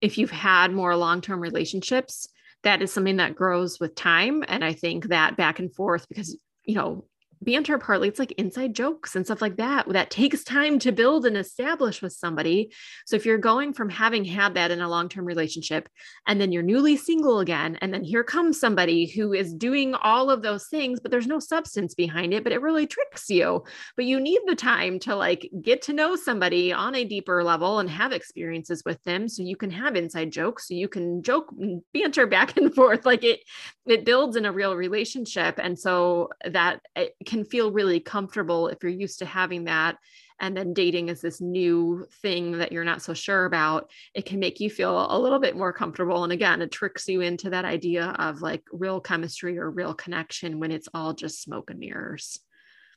if 0.00 0.18
you've 0.18 0.30
had 0.30 0.72
more 0.72 0.96
long-term 0.96 1.40
relationships 1.40 2.28
that 2.62 2.80
is 2.80 2.92
something 2.92 3.18
that 3.18 3.36
grows 3.36 3.78
with 3.78 3.94
time. 3.94 4.42
And 4.48 4.64
i 4.64 4.72
think 4.72 5.08
that 5.08 5.36
back 5.36 5.58
and 5.58 5.72
forth 5.74 6.08
because 6.08 6.36
you 6.64 6.74
know 6.74 7.04
banter 7.44 7.78
partly 7.78 8.08
it's 8.08 8.18
like 8.18 8.32
inside 8.32 8.74
jokes 8.74 9.16
and 9.16 9.24
stuff 9.24 9.42
like 9.42 9.56
that 9.56 9.88
that 9.88 10.10
takes 10.10 10.42
time 10.44 10.78
to 10.78 10.92
build 10.92 11.26
and 11.26 11.36
establish 11.36 12.02
with 12.02 12.12
somebody. 12.12 12.72
So 13.06 13.16
if 13.16 13.26
you're 13.26 13.38
going 13.38 13.72
from 13.72 13.88
having 13.90 14.24
had 14.24 14.54
that 14.54 14.70
in 14.70 14.80
a 14.80 14.88
long-term 14.88 15.24
relationship 15.24 15.88
and 16.26 16.40
then 16.40 16.52
you're 16.52 16.62
newly 16.62 16.96
single 16.96 17.40
again 17.40 17.76
and 17.80 17.92
then 17.92 18.04
here 18.04 18.24
comes 18.24 18.58
somebody 18.58 19.06
who 19.06 19.32
is 19.32 19.52
doing 19.52 19.94
all 19.94 20.30
of 20.30 20.42
those 20.42 20.66
things 20.68 21.00
but 21.00 21.10
there's 21.10 21.26
no 21.26 21.38
substance 21.38 21.94
behind 21.94 22.32
it 22.32 22.44
but 22.44 22.52
it 22.52 22.62
really 22.62 22.86
tricks 22.86 23.28
you. 23.28 23.64
But 23.96 24.06
you 24.06 24.20
need 24.20 24.40
the 24.46 24.56
time 24.56 24.98
to 25.00 25.14
like 25.14 25.50
get 25.62 25.82
to 25.82 25.92
know 25.92 26.16
somebody 26.16 26.72
on 26.72 26.94
a 26.94 27.04
deeper 27.04 27.44
level 27.44 27.78
and 27.78 27.90
have 27.90 28.12
experiences 28.12 28.82
with 28.84 29.02
them 29.04 29.28
so 29.28 29.42
you 29.42 29.56
can 29.56 29.70
have 29.70 29.96
inside 29.96 30.32
jokes 30.32 30.68
so 30.68 30.74
you 30.74 30.88
can 30.88 31.22
joke 31.22 31.50
mm, 31.54 31.82
banter 31.92 32.26
back 32.34 32.56
and 32.56 32.74
forth 32.74 33.04
like 33.04 33.24
it 33.24 33.40
it 33.86 34.04
builds 34.04 34.36
in 34.36 34.46
a 34.46 34.52
real 34.52 34.76
relationship. 34.76 35.58
And 35.62 35.78
so 35.78 36.30
that 36.44 36.80
it 36.96 37.14
can 37.26 37.33
feel 37.42 37.72
really 37.72 37.98
comfortable 37.98 38.68
if 38.68 38.78
you're 38.82 38.92
used 38.92 39.18
to 39.18 39.26
having 39.26 39.64
that 39.64 39.96
and 40.40 40.56
then 40.56 40.74
dating 40.74 41.08
is 41.08 41.20
this 41.20 41.40
new 41.40 42.06
thing 42.22 42.58
that 42.58 42.72
you're 42.72 42.84
not 42.84 43.02
so 43.02 43.14
sure 43.14 43.44
about 43.44 43.90
it 44.14 44.26
can 44.26 44.40
make 44.40 44.60
you 44.60 44.68
feel 44.68 45.06
a 45.10 45.18
little 45.18 45.38
bit 45.38 45.56
more 45.56 45.72
comfortable. 45.72 46.24
And 46.24 46.32
again 46.32 46.60
it 46.62 46.70
tricks 46.70 47.08
you 47.08 47.20
into 47.20 47.50
that 47.50 47.64
idea 47.64 48.14
of 48.18 48.42
like 48.42 48.62
real 48.72 49.00
chemistry 49.00 49.58
or 49.58 49.70
real 49.70 49.94
connection 49.94 50.60
when 50.60 50.70
it's 50.70 50.88
all 50.92 51.12
just 51.12 51.42
smoke 51.42 51.70
and 51.70 51.78
mirrors. 51.78 52.38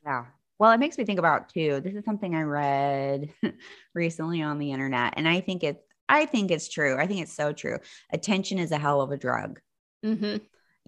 Yeah. 0.04 0.26
Well 0.58 0.72
it 0.72 0.78
makes 0.78 0.98
me 0.98 1.04
think 1.04 1.18
about 1.18 1.48
too 1.48 1.80
this 1.80 1.94
is 1.94 2.04
something 2.04 2.34
i 2.34 2.42
read 2.42 3.32
recently 3.94 4.42
on 4.42 4.58
the 4.58 4.72
internet 4.72 5.14
and 5.16 5.28
i 5.28 5.40
think 5.40 5.62
it's 5.62 5.82
i 6.08 6.26
think 6.26 6.50
it's 6.50 6.68
true. 6.68 6.96
I 6.98 7.06
think 7.06 7.20
it's 7.20 7.34
so 7.34 7.52
true. 7.52 7.78
Attention 8.12 8.58
is 8.58 8.72
a 8.72 8.78
hell 8.78 9.00
of 9.00 9.10
a 9.10 9.16
drug. 9.16 9.60
Mm-hmm 10.04 10.38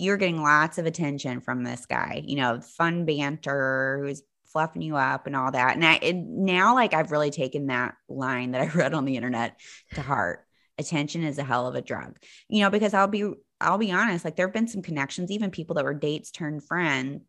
you're 0.00 0.16
getting 0.16 0.42
lots 0.42 0.78
of 0.78 0.86
attention 0.86 1.40
from 1.40 1.62
this 1.62 1.86
guy, 1.86 2.22
you 2.24 2.36
know, 2.36 2.60
fun 2.60 3.04
banter, 3.04 4.00
who's 4.02 4.22
fluffing 4.52 4.82
you 4.82 4.96
up 4.96 5.26
and 5.26 5.36
all 5.36 5.50
that. 5.52 5.76
And 5.76 5.84
I 5.84 6.12
now 6.14 6.74
like 6.74 6.94
I've 6.94 7.12
really 7.12 7.30
taken 7.30 7.66
that 7.66 7.94
line 8.08 8.52
that 8.52 8.62
I 8.62 8.66
read 8.74 8.94
on 8.94 9.04
the 9.04 9.16
internet 9.16 9.60
to 9.94 10.02
heart. 10.02 10.44
Attention 10.78 11.24
is 11.24 11.38
a 11.38 11.44
hell 11.44 11.66
of 11.66 11.74
a 11.74 11.82
drug. 11.82 12.16
You 12.48 12.60
know, 12.62 12.70
because 12.70 12.94
I'll 12.94 13.06
be 13.06 13.30
I'll 13.60 13.78
be 13.78 13.92
honest, 13.92 14.24
like 14.24 14.36
there've 14.36 14.52
been 14.52 14.68
some 14.68 14.82
connections, 14.82 15.30
even 15.30 15.50
people 15.50 15.74
that 15.74 15.84
were 15.84 15.94
dates 15.94 16.30
turned 16.30 16.64
friend, 16.64 17.22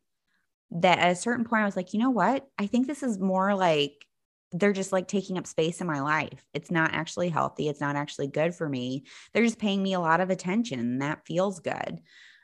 that 0.71 0.99
at 0.99 1.11
a 1.11 1.15
certain 1.15 1.43
point 1.45 1.63
I 1.63 1.65
was 1.65 1.75
like, 1.75 1.93
you 1.93 1.99
know 1.99 2.09
what? 2.09 2.47
I 2.57 2.67
think 2.67 2.87
this 2.87 3.03
is 3.03 3.19
more 3.19 3.53
like 3.53 3.93
they're 4.53 4.73
just 4.73 4.91
like 4.91 5.07
taking 5.07 5.37
up 5.37 5.47
space 5.47 5.81
in 5.81 5.87
my 5.87 6.01
life. 6.01 6.45
It's 6.53 6.71
not 6.71 6.93
actually 6.93 7.29
healthy. 7.29 7.69
It's 7.69 7.79
not 7.79 7.95
actually 7.95 8.27
good 8.27 8.53
for 8.53 8.67
me. 8.67 9.05
They're 9.33 9.45
just 9.45 9.59
paying 9.59 9.81
me 9.81 9.93
a 9.93 9.99
lot 9.99 10.19
of 10.21 10.29
attention 10.29 10.79
and 10.79 11.01
that 11.01 11.25
feels 11.25 11.59
good. 11.59 12.01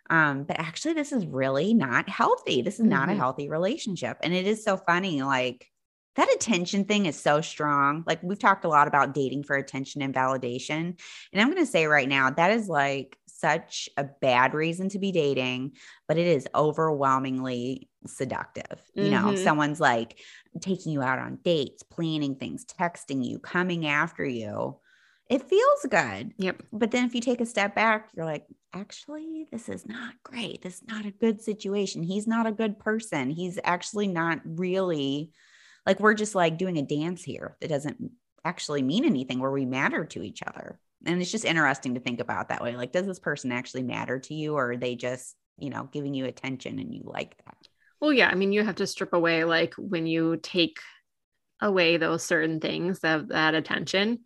Um, 0.10 0.44
but 0.44 0.60
actually, 0.60 0.94
this 0.94 1.12
is 1.12 1.26
really 1.26 1.74
not 1.74 2.10
healthy. 2.10 2.62
This 2.62 2.76
is 2.76 2.82
mm-hmm. 2.82 2.90
not 2.90 3.10
a 3.10 3.12
mm-hmm. 3.12 3.20
healthy 3.20 3.50
relationship. 3.50 4.18
And 4.24 4.34
it 4.34 4.48
is 4.48 4.64
so 4.64 4.78
funny. 4.78 5.22
Like, 5.22 5.68
that 6.16 6.34
attention 6.34 6.86
thing 6.86 7.06
is 7.06 7.20
so 7.20 7.42
strong. 7.42 8.04
Like, 8.08 8.24
we've 8.24 8.40
talked 8.40 8.66
a 8.66 8.70
lot 8.70 8.88
about 8.88 9.14
dating 9.14 9.44
for 9.44 9.56
attention 9.56 10.02
and 10.02 10.14
validation. 10.14 11.00
And 11.32 11.42
I'm 11.42 11.52
going 11.52 11.64
to 11.64 11.72
say 11.72 11.86
right 11.86 12.10
now, 12.10 12.32
that 12.32 12.52
is 12.52 12.68
like 12.68 13.18
such 13.28 13.88
a 13.98 14.04
bad 14.04 14.56
reason 14.56 14.90
to 14.90 15.00
be 15.00 15.12
dating, 15.12 15.74
but 16.08 16.18
it 16.18 16.26
is 16.26 16.48
overwhelmingly 16.56 17.88
seductive. 18.08 18.82
You 18.96 19.12
know, 19.12 19.26
mm-hmm. 19.26 19.44
someone's 19.44 19.80
like 19.80 20.20
taking 20.60 20.92
you 20.92 21.04
out 21.04 21.20
on 21.20 21.38
dates, 21.44 21.84
planning 21.84 22.36
things, 22.36 22.66
texting 22.66 23.24
you, 23.24 23.38
coming 23.38 23.86
after 23.86 24.26
you 24.26 24.78
it 25.30 25.44
feels 25.44 25.86
good. 25.90 26.34
Yep. 26.38 26.64
But 26.72 26.92
then 26.92 27.06
if 27.06 27.14
you 27.14 27.22
take 27.22 27.42
a 27.42 27.46
step 27.46 27.76
back, 27.76 28.10
you're 28.16 28.26
like, 28.26 28.46
actually, 28.74 29.48
this 29.52 29.68
is 29.70 29.86
not 29.86 30.14
great. 30.24 30.62
This 30.62 30.76
is 30.76 30.88
not 30.88 31.06
a 31.06 31.12
good 31.12 31.42
situation. 31.42 32.04
He's 32.04 32.28
not 32.28 32.48
a 32.48 32.52
good 32.52 32.80
person. 32.80 33.30
He's 33.30 33.60
actually 33.64 34.08
not 34.08 34.40
really 34.46 35.32
like 35.86 36.00
we're 36.00 36.14
just 36.14 36.36
like 36.36 36.58
doing 36.58 36.78
a 36.78 36.82
dance 36.82 37.24
here 37.24 37.58
that 37.62 37.70
doesn't 37.70 38.12
actually 38.44 38.82
mean 38.82 39.06
anything 39.06 39.40
where 39.40 39.52
we 39.52 39.66
matter 39.66 40.06
to 40.06 40.24
each 40.24 40.42
other. 40.46 40.80
And 41.06 41.22
it's 41.22 41.32
just 41.32 41.46
interesting 41.46 41.96
to 41.96 42.02
think 42.02 42.20
about 42.20 42.50
that 42.50 42.62
way. 42.62 42.76
Like, 42.76 42.92
does 42.92 43.06
this 43.06 43.20
person 43.20 43.52
actually 43.52 43.84
matter 43.84 44.20
to 44.20 44.34
you 44.34 44.56
or 44.56 44.72
are 44.72 44.78
they 44.78 44.96
just, 44.96 45.36
you 45.58 45.70
know, 45.70 45.90
giving 45.92 46.14
you 46.14 46.26
attention 46.26 46.80
and 46.80 46.94
you 46.94 47.04
like 47.06 47.38
that? 47.46 47.58
Well, 48.00 48.14
yeah. 48.14 48.30
I 48.30 48.36
mean, 48.36 48.52
you 48.52 48.64
have 48.64 48.76
to 48.76 48.88
strip 48.88 49.14
away 49.14 49.44
like 49.44 49.74
when 49.76 50.06
you 50.06 50.38
take 50.38 50.80
away 51.62 51.98
those 51.98 52.24
certain 52.24 52.60
things 52.60 53.00
of 53.04 53.30
that 53.30 53.56
attention 53.56 54.20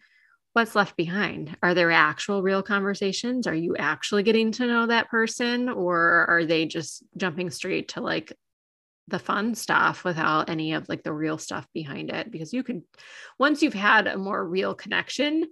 what's 0.54 0.76
left 0.76 0.98
behind? 0.98 1.56
Are 1.64 1.74
there 1.74 1.92
actual 1.92 2.42
real 2.42 2.62
conversations? 2.62 3.48
Are 3.48 3.56
you 3.56 3.76
actually 3.78 4.24
getting 4.24 4.52
to 4.54 4.68
know 4.68 4.88
that 4.88 5.10
person 5.10 5.70
or 5.70 6.26
are 6.28 6.46
they 6.46 6.66
just 6.66 7.04
jumping 7.16 7.50
straight 7.50 7.90
to 7.90 8.02
like 8.02 8.34
the 9.08 9.20
fun 9.20 9.56
stuff 9.56 10.04
without 10.04 10.50
any 10.50 10.74
of 10.74 10.88
like 10.90 11.04
the 11.04 11.14
real 11.14 11.38
stuff 11.38 11.66
behind 11.74 12.10
it? 12.10 12.32
Because 12.32 12.54
you 12.54 12.64
can 12.64 12.84
once 13.40 13.62
you've 13.62 13.74
had 13.74 14.08
a 14.08 14.18
more 14.18 14.46
real 14.46 14.76
connection, 14.76 15.46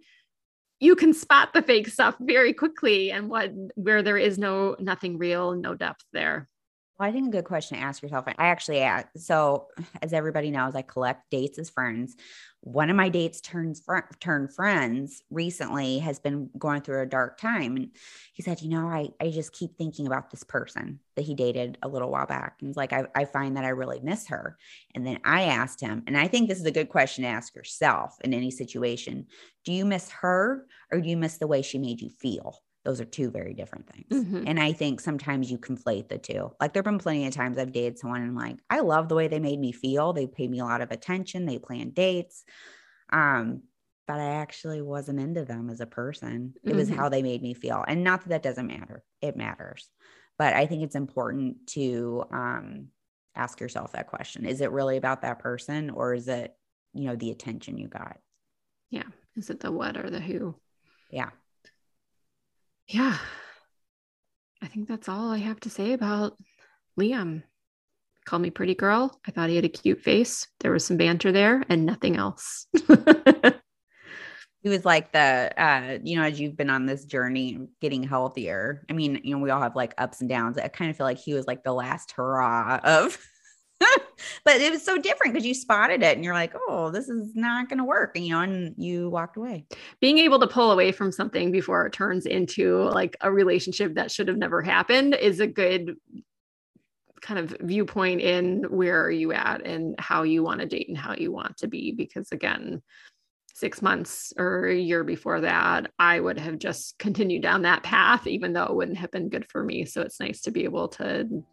you 0.81 0.95
can 0.95 1.13
spot 1.13 1.53
the 1.53 1.61
fake 1.61 1.87
stuff 1.87 2.15
very 2.19 2.53
quickly 2.53 3.11
and 3.11 3.29
what 3.29 3.51
where 3.75 4.03
there 4.03 4.17
is 4.17 4.37
no 4.37 4.75
nothing 4.79 5.17
real, 5.17 5.53
no 5.53 5.75
depth 5.75 6.03
there. 6.11 6.49
Well, 6.99 7.07
I 7.07 7.13
think 7.13 7.29
a 7.29 7.31
good 7.31 7.45
question 7.45 7.77
to 7.77 7.83
ask 7.83 8.01
yourself. 8.03 8.25
I 8.27 8.33
actually 8.37 8.81
ask. 8.81 9.07
So, 9.15 9.67
as 10.01 10.11
everybody 10.11 10.51
knows, 10.51 10.75
I 10.75 10.81
collect 10.81 11.29
dates 11.31 11.57
as 11.57 11.69
friends. 11.69 12.17
One 12.61 12.89
of 12.89 12.97
my 12.97 13.07
dates 13.07 13.39
turns 13.39 13.79
fr- 13.79 13.99
turned 14.19 14.53
friends 14.53 15.23
recently 15.29 15.99
has 15.99 16.19
been 16.19 16.49
going 16.57 16.81
through 16.81 17.01
a 17.01 17.05
dark 17.05 17.37
time, 17.39 17.77
and 17.77 17.91
he 18.33 18.43
said, 18.43 18.61
"You 18.61 18.69
know, 18.69 18.87
I 18.87 19.09
I 19.21 19.29
just 19.31 19.53
keep 19.53 19.77
thinking 19.77 20.07
about 20.07 20.29
this 20.29 20.43
person 20.43 20.99
that 21.15 21.21
he 21.21 21.35
dated 21.35 21.77
a 21.81 21.87
little 21.87 22.09
while 22.11 22.25
back, 22.25 22.57
and 22.59 22.67
he's 22.67 22.75
like, 22.75 22.91
I 22.91 23.05
I 23.15 23.23
find 23.23 23.55
that 23.55 23.63
I 23.63 23.69
really 23.69 24.01
miss 24.01 24.27
her." 24.27 24.57
And 24.93 25.07
then 25.07 25.19
I 25.23 25.43
asked 25.43 25.79
him, 25.79 26.03
and 26.05 26.17
I 26.17 26.27
think 26.27 26.49
this 26.49 26.59
is 26.59 26.65
a 26.65 26.71
good 26.71 26.89
question 26.89 27.23
to 27.23 27.29
ask 27.29 27.55
yourself 27.55 28.17
in 28.25 28.33
any 28.33 28.51
situation: 28.51 29.27
Do 29.63 29.71
you 29.71 29.85
miss 29.85 30.09
her, 30.09 30.67
or 30.91 30.99
do 30.99 31.07
you 31.09 31.15
miss 31.17 31.37
the 31.37 31.47
way 31.47 31.61
she 31.61 31.77
made 31.77 32.01
you 32.01 32.09
feel? 32.09 32.59
Those 32.89 32.99
are 32.99 33.05
two 33.05 33.29
very 33.29 33.53
different 33.53 33.87
things. 33.87 34.25
Mm-hmm. 34.25 34.45
And 34.47 34.59
I 34.59 34.73
think 34.73 34.99
sometimes 34.99 35.51
you 35.51 35.59
conflate 35.59 36.09
the 36.09 36.17
two. 36.17 36.51
Like 36.59 36.73
there 36.73 36.79
have 36.79 36.85
been 36.85 36.97
plenty 36.97 37.27
of 37.27 37.35
times 37.35 37.59
I've 37.59 37.71
dated 37.71 37.99
someone 37.99 38.23
and 38.23 38.35
like, 38.35 38.57
I 38.67 38.79
love 38.79 39.09
the 39.09 39.15
way 39.15 39.27
they 39.27 39.39
made 39.39 39.59
me 39.59 39.71
feel. 39.71 40.11
They 40.11 40.25
paid 40.25 40.49
me 40.49 40.57
a 40.57 40.65
lot 40.65 40.81
of 40.81 40.89
attention. 40.89 41.45
They 41.45 41.59
planned 41.59 41.93
dates. 41.93 42.43
Um, 43.13 43.61
but 44.07 44.19
I 44.19 44.37
actually 44.37 44.81
wasn't 44.81 45.19
into 45.19 45.45
them 45.45 45.69
as 45.69 45.81
a 45.81 45.85
person. 45.85 46.55
It 46.63 46.75
was 46.75 46.89
mm-hmm. 46.89 46.97
how 46.97 47.09
they 47.09 47.21
made 47.21 47.43
me 47.43 47.53
feel. 47.53 47.85
And 47.87 48.03
not 48.03 48.21
that 48.21 48.29
that 48.29 48.41
doesn't 48.41 48.65
matter. 48.65 49.03
It 49.21 49.37
matters. 49.37 49.87
But 50.39 50.55
I 50.55 50.65
think 50.65 50.81
it's 50.81 50.95
important 50.95 51.67
to 51.73 52.23
um, 52.31 52.87
ask 53.35 53.59
yourself 53.59 53.91
that 53.91 54.07
question. 54.07 54.47
Is 54.47 54.61
it 54.61 54.71
really 54.71 54.97
about 54.97 55.21
that 55.21 55.37
person 55.37 55.91
or 55.91 56.15
is 56.15 56.27
it, 56.27 56.55
you 56.95 57.05
know, 57.05 57.15
the 57.15 57.29
attention 57.29 57.77
you 57.77 57.87
got? 57.87 58.17
Yeah. 58.89 59.03
Is 59.35 59.51
it 59.51 59.59
the 59.59 59.71
what 59.71 59.95
or 59.95 60.09
the 60.09 60.19
who? 60.19 60.55
Yeah 61.11 61.29
yeah, 62.89 63.17
I 64.61 64.67
think 64.67 64.87
that's 64.87 65.07
all 65.07 65.31
I 65.31 65.37
have 65.37 65.59
to 65.61 65.69
say 65.69 65.93
about 65.93 66.35
Liam. 66.99 67.43
Call 68.25 68.39
me 68.39 68.49
pretty 68.49 68.75
girl. 68.75 69.19
I 69.27 69.31
thought 69.31 69.49
he 69.49 69.55
had 69.55 69.65
a 69.65 69.69
cute 69.69 70.01
face. 70.01 70.47
There 70.59 70.71
was 70.71 70.85
some 70.85 70.97
banter 70.97 71.31
there 71.31 71.63
and 71.69 71.85
nothing 71.85 72.17
else. 72.17 72.67
he 74.61 74.69
was 74.69 74.83
like 74.85 75.11
the 75.11 75.51
uh 75.57 75.99
you 76.03 76.17
know 76.17 76.23
as 76.23 76.39
you've 76.39 76.57
been 76.57 76.69
on 76.69 76.85
this 76.85 77.05
journey 77.05 77.57
getting 77.79 78.03
healthier 78.03 78.85
i 78.89 78.93
mean 78.93 79.19
you 79.23 79.33
know 79.33 79.41
we 79.41 79.49
all 79.49 79.61
have 79.61 79.75
like 79.75 79.93
ups 79.97 80.19
and 80.19 80.29
downs 80.29 80.57
i 80.57 80.67
kind 80.67 80.91
of 80.91 80.97
feel 80.97 81.05
like 81.05 81.17
he 81.17 81.33
was 81.33 81.47
like 81.47 81.63
the 81.63 81.71
last 81.71 82.11
hurrah 82.11 82.79
of 82.83 83.17
but 84.43 84.61
it 84.61 84.71
was 84.71 84.83
so 84.83 84.97
different 84.97 85.33
because 85.33 85.45
you 85.45 85.53
spotted 85.53 86.03
it 86.03 86.15
and 86.15 86.23
you're 86.23 86.33
like, 86.33 86.53
oh, 86.67 86.91
this 86.91 87.09
is 87.09 87.35
not 87.35 87.69
going 87.69 87.77
to 87.77 87.85
work. 87.85 88.15
And, 88.15 88.25
you 88.25 88.33
know, 88.33 88.41
and 88.41 88.75
you 88.77 89.09
walked 89.09 89.37
away. 89.37 89.65
Being 90.01 90.17
able 90.19 90.39
to 90.39 90.47
pull 90.47 90.71
away 90.71 90.91
from 90.91 91.11
something 91.11 91.51
before 91.51 91.85
it 91.85 91.93
turns 91.93 92.25
into 92.25 92.83
like 92.89 93.15
a 93.21 93.31
relationship 93.31 93.95
that 93.95 94.11
should 94.11 94.27
have 94.27 94.37
never 94.37 94.61
happened 94.61 95.15
is 95.15 95.39
a 95.39 95.47
good 95.47 95.95
kind 97.21 97.39
of 97.39 97.57
viewpoint 97.61 98.21
in 98.21 98.63
where 98.69 99.03
are 99.03 99.11
you 99.11 99.33
at 99.33 99.65
and 99.65 99.95
how 99.99 100.23
you 100.23 100.43
want 100.43 100.61
to 100.61 100.65
date 100.65 100.87
and 100.87 100.97
how 100.97 101.13
you 101.13 101.31
want 101.31 101.57
to 101.57 101.67
be. 101.67 101.91
Because 101.91 102.31
again, 102.31 102.81
six 103.53 103.81
months 103.81 104.31
or 104.37 104.67
a 104.67 104.75
year 104.75 105.03
before 105.03 105.41
that, 105.41 105.91
I 105.99 106.19
would 106.19 106.39
have 106.39 106.59
just 106.59 106.97
continued 106.97 107.43
down 107.43 107.63
that 107.63 107.83
path, 107.83 108.25
even 108.25 108.53
though 108.53 108.63
it 108.63 108.75
wouldn't 108.75 108.97
have 108.97 109.11
been 109.11 109.29
good 109.29 109.49
for 109.49 109.63
me. 109.63 109.85
So 109.85 110.01
it's 110.01 110.19
nice 110.19 110.41
to 110.41 110.51
be 110.51 110.63
able 110.63 110.87
to 110.89 111.43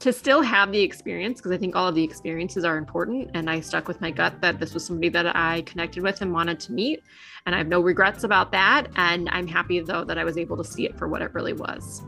to 0.00 0.14
still 0.14 0.40
have 0.40 0.72
the 0.72 0.80
experience 0.80 1.38
because 1.38 1.52
I 1.52 1.58
think 1.58 1.76
all 1.76 1.86
of 1.86 1.94
the 1.94 2.02
experiences 2.02 2.64
are 2.64 2.78
important. 2.78 3.30
And 3.34 3.48
I 3.48 3.60
stuck 3.60 3.86
with 3.86 4.00
my 4.00 4.10
gut 4.10 4.40
that 4.40 4.58
this 4.58 4.74
was 4.74 4.84
somebody 4.84 5.10
that 5.10 5.36
I 5.36 5.60
connected 5.62 6.02
with 6.02 6.22
and 6.22 6.32
wanted 6.32 6.58
to 6.60 6.72
meet. 6.72 7.04
And 7.46 7.54
I 7.54 7.58
have 7.58 7.68
no 7.68 7.80
regrets 7.80 8.24
about 8.24 8.50
that. 8.52 8.88
And 8.96 9.28
I'm 9.30 9.46
happy 9.46 9.78
though 9.80 10.04
that 10.04 10.18
I 10.18 10.24
was 10.24 10.38
able 10.38 10.56
to 10.56 10.64
see 10.64 10.86
it 10.86 10.98
for 10.98 11.06
what 11.06 11.20
it 11.20 11.32
really 11.34 11.52
was. 11.52 12.02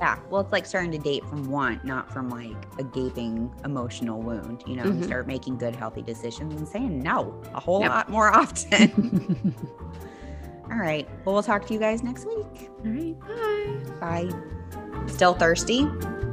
Yeah. 0.00 0.18
Well, 0.28 0.40
it's 0.40 0.50
like 0.50 0.66
starting 0.66 0.90
to 0.92 0.98
date 0.98 1.24
from 1.26 1.48
want, 1.48 1.84
not 1.84 2.10
from 2.10 2.30
like 2.30 2.56
a 2.78 2.84
gaping 2.84 3.52
emotional 3.64 4.20
wound. 4.20 4.64
You 4.66 4.76
know, 4.76 4.84
mm-hmm. 4.84 4.98
you 4.98 5.04
start 5.04 5.26
making 5.28 5.58
good, 5.58 5.76
healthy 5.76 6.02
decisions 6.02 6.54
and 6.54 6.66
saying 6.66 7.00
no 7.00 7.40
a 7.54 7.60
whole 7.60 7.80
yep. 7.80 7.90
lot 7.90 8.08
more 8.08 8.28
often. 8.34 9.54
All 10.64 10.78
right. 10.78 11.08
Well, 11.24 11.34
we'll 11.34 11.42
talk 11.42 11.66
to 11.66 11.74
you 11.74 11.80
guys 11.80 12.02
next 12.02 12.26
week. 12.26 12.70
All 12.84 12.90
right. 12.90 14.00
Bye. 14.00 14.30
Bye. 14.30 15.06
Still 15.06 15.34
thirsty? 15.34 15.86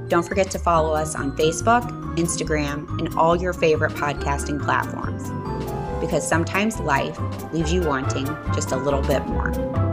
Don't 0.07 0.23
forget 0.23 0.49
to 0.51 0.59
follow 0.59 0.93
us 0.93 1.15
on 1.15 1.35
Facebook, 1.35 1.83
Instagram, 2.15 2.87
and 2.99 3.13
all 3.15 3.35
your 3.35 3.53
favorite 3.53 3.93
podcasting 3.93 4.63
platforms. 4.63 5.29
Because 5.99 6.27
sometimes 6.27 6.79
life 6.79 7.19
leaves 7.51 7.73
you 7.73 7.81
wanting 7.81 8.25
just 8.53 8.71
a 8.71 8.77
little 8.77 9.01
bit 9.01 9.25
more. 9.25 9.86